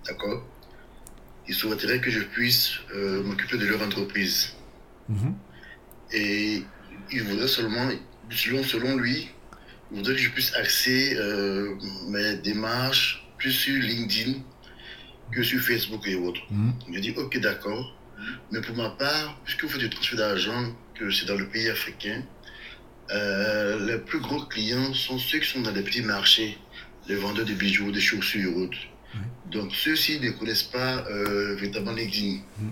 [0.07, 0.47] D'accord?
[1.49, 4.55] Il souhaiterait que je puisse euh, m'occuper de leur entreprise.
[5.09, 5.35] Mhm.
[6.13, 6.63] Et
[7.11, 7.89] il voudrait seulement,
[8.31, 9.29] selon, lui,
[9.91, 11.75] il voudrait que je puisse axer euh,
[12.09, 14.41] mes démarches plus sur LinkedIn
[15.33, 16.41] que sur Facebook et autres.
[16.51, 16.71] Mmh.
[16.97, 17.97] A dit, ok, d'accord.
[18.51, 21.69] Mais pour ma part, puisque vous faites du transfert d'argent, que c'est dans le pays
[21.69, 22.23] africain,
[23.11, 26.57] euh, les plus gros clients sont ceux qui sont dans les petits marchés,
[27.09, 28.79] les vendeurs de bijoux, des chaussures et autres.
[29.51, 32.37] Donc ceux-ci ne connaissent pas euh, véritablement LinkedIn.
[32.37, 32.69] Mmh.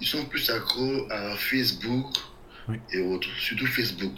[0.00, 2.16] Ils sont plus accros à Facebook,
[2.92, 4.12] et autres, surtout Facebook.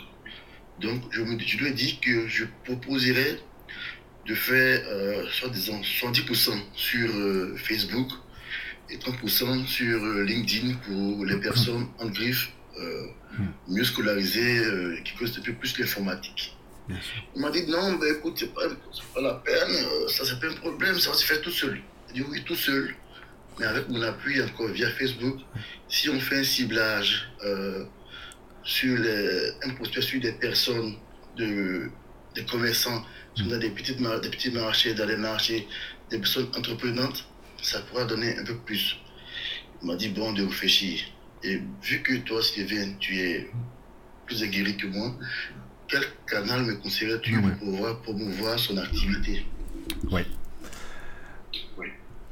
[0.80, 3.38] Donc, je me je lui ai dit que je proposerais
[4.26, 8.10] de faire euh, soit disant 70% sur euh, Facebook
[8.90, 13.44] et 30% sur euh, LinkedIn pour les personnes en griffe hmm.
[13.68, 14.62] mieux scolarisées
[15.04, 16.56] qui connaissent un peu plus l'informatique.
[17.34, 18.62] Il m'a dit non, ben écoute, c'est pas,
[19.14, 19.74] pas la peine,
[20.08, 21.80] ça c'est pas un problème, ça va se faire tout seul.
[22.08, 22.94] Il dit oui, tout seul.
[23.58, 25.38] Mais avec mon appui encore via Facebook,
[25.88, 27.30] si on fait un ciblage
[28.64, 30.96] sur les, un sur des personnes,
[31.36, 31.90] de,
[32.34, 33.04] des commerçants,
[33.34, 35.66] sur des, petites, des petits marchés, dans les marchés,
[36.10, 37.26] des personnes entreprenantes,
[37.62, 38.98] ça pourra donner un peu plus.
[39.82, 41.00] Il m'a dit, bon, de réfléchir.
[41.42, 43.50] Et vu que toi, Sylvain, tu es
[44.26, 45.14] plus aguerri que moi,
[45.88, 49.44] quel canal me conseillerais-tu pour pouvoir promouvoir son activité?
[50.10, 50.22] Oui.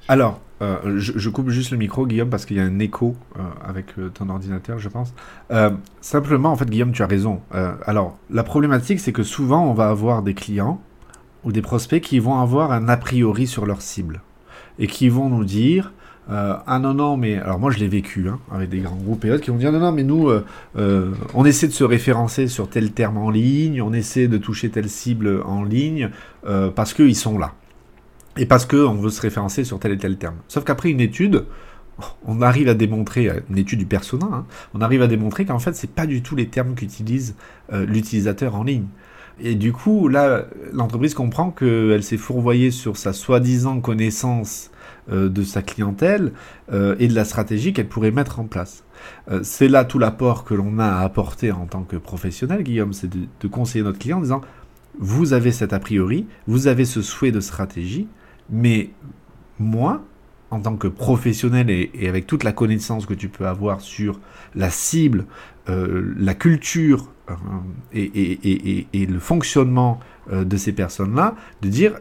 [0.09, 3.43] Alors, euh, je, coupe juste le micro, Guillaume, parce qu'il y a un écho euh,
[3.67, 5.15] avec euh, ton ordinateur, je pense.
[6.01, 7.41] simplement, en fait, Guillaume, tu as raison.
[7.85, 10.81] alors, la problématique, c'est que souvent, on va avoir des clients
[11.45, 14.23] ou des prospects qui vont avoir un a priori sur leur cible
[14.79, 15.93] et qui vont nous dire
[16.29, 19.33] ah non non mais alors moi je l'ai vécu hein, avec des grands groupes et
[19.33, 20.31] autres qui vont dire non non mais nous
[20.77, 24.89] on essaie de se référencer sur tel terme en ligne on essaie de toucher telle
[24.89, 26.11] cible en ligne
[26.75, 27.53] parce qu'ils sont là
[28.37, 30.37] et parce qu'on veut se référencer sur tel et tel terme.
[30.49, 31.45] Sauf qu'après une étude,
[32.25, 35.75] on arrive à démontrer, une étude du persona, hein, on arrive à démontrer qu'en fait,
[35.75, 37.35] c'est pas du tout les termes qu'utilise
[37.73, 38.87] euh, l'utilisateur en ligne.
[39.41, 44.71] Et du coup, là, l'entreprise comprend qu'elle s'est fourvoyée sur sa soi-disant connaissance
[45.11, 46.33] euh, de sa clientèle
[46.73, 48.85] euh, et de la stratégie qu'elle pourrait mettre en place.
[49.43, 53.11] c'est là tout l'apport que l'on a à apporter en tant que professionnel, Guillaume, c'est
[53.11, 54.43] de conseiller notre client en disant,
[54.99, 58.07] vous avez cet a priori, vous avez ce souhait de stratégie,
[58.51, 58.91] mais
[59.59, 60.03] moi,
[60.53, 64.21] en tant que professionnel et, avec toute la connaissance que tu peux avoir sur
[64.55, 65.25] la cible,
[65.71, 67.35] euh, la culture euh,
[67.95, 69.99] et, le fonctionnement
[70.31, 71.95] euh, de ces personnes-là, de dire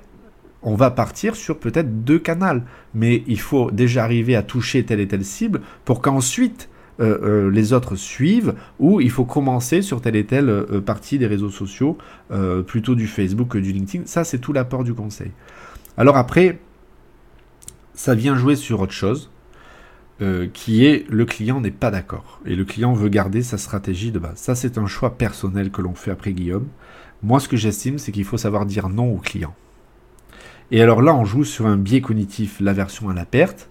[0.63, 2.61] on va partir sur peut-être deux canaux,
[2.93, 6.69] mais il faut déjà arriver à toucher telle et telle cible pour qu'ensuite
[6.99, 11.97] les autres suivent, ou il faut commencer sur telle et telle partie des réseaux sociaux,
[12.67, 14.05] plutôt du Facebook que du LinkedIn.
[14.05, 15.31] Ça, c'est tout l'apport du conseil.
[16.01, 16.57] Alors après,
[17.93, 19.29] ça vient jouer sur autre chose,
[20.19, 22.41] euh, qui est le client n'est pas d'accord.
[22.43, 24.37] Et le client veut garder sa stratégie de base.
[24.37, 26.65] Ça, c'est un choix personnel que l'on fait après Guillaume.
[27.21, 29.53] Moi, ce que j'estime, c'est qu'il faut savoir dire non au client.
[30.71, 33.69] Et alors là, on joue sur un biais cognitif, l'aversion à la perte.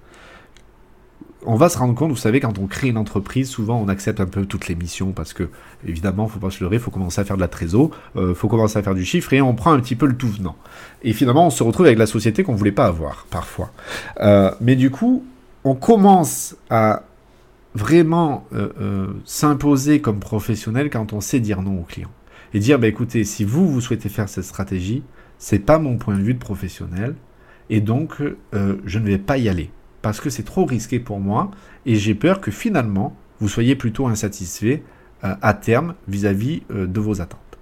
[1.47, 4.21] On va se rendre compte, vous savez, quand on crée une entreprise, souvent on accepte
[4.21, 5.49] un peu toutes les missions parce que,
[5.87, 8.79] évidemment, faut pas se leurrer, faut commencer à faire de la trésor, euh, faut commencer
[8.79, 10.57] à faire du chiffre et on prend un petit peu le tout venant.
[11.03, 13.73] Et finalement, on se retrouve avec la société qu'on voulait pas avoir, parfois.
[14.21, 15.25] Euh, mais du coup,
[15.65, 17.05] on commence à
[17.75, 22.11] vraiment euh, euh, s'imposer comme professionnel quand on sait dire non au client.
[22.53, 25.03] Et dire, bah, écoutez, si vous, vous souhaitez faire cette stratégie,
[25.39, 27.15] c'est pas mon point de vue de professionnel,
[27.71, 28.17] et donc
[28.53, 29.71] je ne vais pas y aller.
[30.03, 31.51] Parce que c'est trop risqué pour moi,
[31.87, 34.83] et j'ai peur que finalement, vous soyez plutôt insatisfait
[35.23, 37.59] à terme vis-à-vis de vos attentes.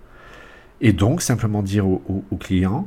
[0.80, 2.86] Et donc, simplement dire au, client,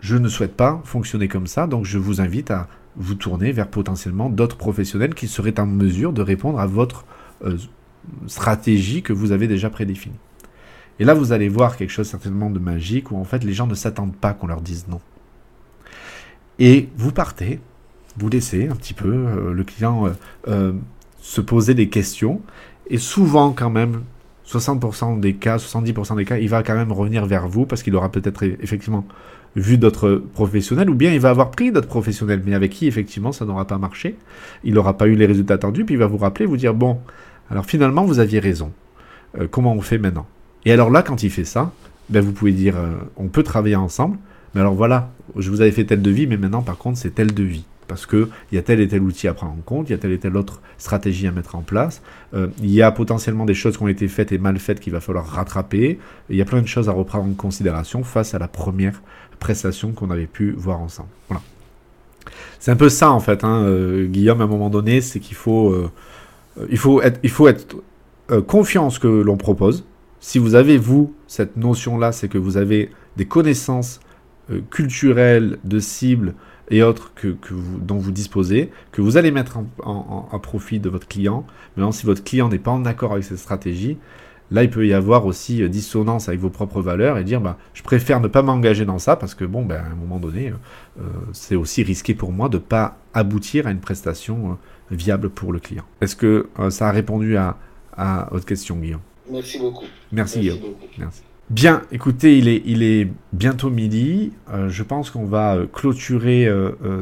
[0.00, 3.68] je ne souhaite pas fonctionner comme ça, donc je vous invite à vous tournez vers
[3.68, 7.04] potentiellement d'autres professionnels qui seraient en mesure de répondre à votre
[7.44, 7.56] euh,
[8.26, 10.18] stratégie que vous avez déjà prédéfinie.
[11.00, 13.66] Et là, vous allez voir quelque chose certainement de magique où en fait les gens
[13.66, 15.00] ne s'attendent pas qu'on leur dise non.
[16.60, 17.58] Et vous partez,
[18.16, 20.08] vous laissez un petit peu euh, le client
[20.48, 20.72] euh,
[21.20, 22.40] se poser des questions.
[22.88, 24.02] Et souvent quand même
[24.46, 27.94] 60% des cas, 70% des cas, il va quand même revenir vers vous parce qu'il
[27.96, 29.04] aura peut-être effectivement
[29.56, 33.32] vu d'autres professionnels, ou bien il va avoir pris d'autres professionnels, mais avec qui effectivement
[33.32, 34.16] ça n'aura pas marché,
[34.64, 36.98] il n'aura pas eu les résultats attendus, puis il va vous rappeler, vous dire, bon,
[37.50, 38.72] alors finalement vous aviez raison,
[39.38, 40.26] euh, comment on fait maintenant?
[40.64, 41.72] Et alors là, quand il fait ça,
[42.10, 44.18] ben, vous pouvez dire, euh, on peut travailler ensemble,
[44.54, 47.32] mais alors voilà, je vous avais fait tel devis, mais maintenant par contre c'est tel
[47.32, 49.94] devis parce qu'il y a tel et tel outil à prendre en compte, il y
[49.94, 52.02] a telle et telle autre stratégie à mettre en place,
[52.34, 54.92] euh, il y a potentiellement des choses qui ont été faites et mal faites qu'il
[54.92, 55.98] va falloir rattraper,
[56.30, 59.00] il y a plein de choses à reprendre en considération face à la première
[59.40, 61.10] prestations qu'on avait pu voir ensemble.
[61.28, 61.42] Voilà.
[62.58, 65.36] C'est un peu ça en fait, hein, euh, Guillaume, à un moment donné, c'est qu'il
[65.36, 65.90] faut, euh,
[66.76, 67.76] faut être, il faut être
[68.46, 69.84] confiant en ce que l'on propose.
[70.20, 74.00] Si vous avez, vous, cette notion-là, c'est que vous avez des connaissances
[74.70, 76.34] culturelles, de cibles
[76.70, 80.38] et autres que, que vous, dont vous disposez, que vous allez mettre en, en, en
[80.38, 81.46] profit de votre client.
[81.76, 83.98] Maintenant, si votre client n'est pas en accord avec cette stratégie,
[84.54, 87.58] Là, il peut y avoir aussi euh, dissonance avec vos propres valeurs et dire bah,
[87.72, 90.50] je préfère ne pas m'engager dans ça parce que, bon, ben, à un moment donné,
[90.50, 90.54] euh,
[91.00, 91.02] euh,
[91.32, 94.56] c'est aussi risqué pour moi de ne pas aboutir à une prestation
[94.92, 95.84] viable pour le client.
[96.00, 97.56] Est-ce que ça a répondu à,
[97.96, 99.00] à, votre question, Guillaume?
[99.28, 99.86] Merci beaucoup.
[100.12, 100.58] Merci, Guillaume.
[100.98, 101.23] Merci.
[101.50, 104.32] Bien, écoutez, il est, bientôt midi.
[104.68, 106.48] je pense qu'on va clôturer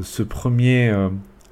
[0.02, 0.92] ce premier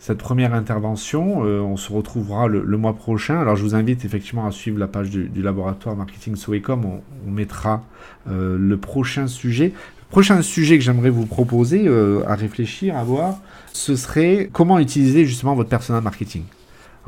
[0.01, 1.45] cette première intervention.
[1.45, 3.39] Euh, on se retrouvera le, mois prochain.
[3.39, 6.85] Alors je vous invite effectivement à suivre la page du, laboratoire marketing Soecom.
[7.27, 7.85] On, mettra
[8.29, 9.73] euh, le prochain sujet.
[10.09, 13.37] Prochain sujet que j'aimerais vous proposer euh, à réfléchir, à voir,
[13.73, 16.43] ce serait comment utiliser justement votre personnel marketing.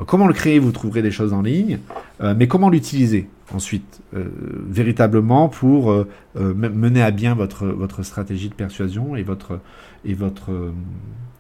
[0.06, 1.78] comment le créer Vous trouverez des choses en ligne,
[2.20, 3.28] mais comment l'utiliser?
[3.54, 9.60] Ensuite véritablement pour mener à bien votre, votre stratégie de persuasion et votre,
[10.04, 10.50] et votre,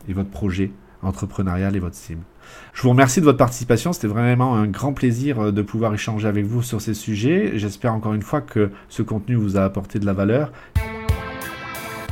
[0.08, 0.70] et votre projet
[1.02, 2.22] entrepreneurial et votre cible.
[2.72, 6.28] Je vous remercie de votre participation, c'était vraiment un grand plaisir euh, de pouvoir échanger
[6.28, 7.52] avec vous sur ces sujets.
[7.56, 10.52] J'espère encore une fois que ce contenu vous a apporté de la valeur.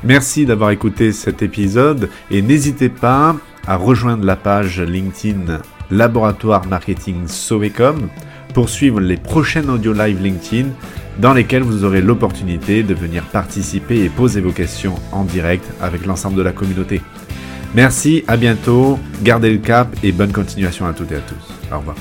[0.02, 3.36] Merci d'avoir écouté cet épisode et n'hésitez pas
[3.66, 8.08] à rejoindre la page LinkedIn Laboratoire Marketing Sovecom
[8.52, 10.68] pour suivre les prochaines audio live LinkedIn
[11.18, 16.06] dans lesquelles vous aurez l'opportunité de venir participer et poser vos questions en direct avec
[16.06, 17.00] l'ensemble de la communauté.
[17.74, 21.72] Merci, à bientôt, gardez le cap et bonne continuation à toutes et à tous.
[21.72, 21.96] Au revoir.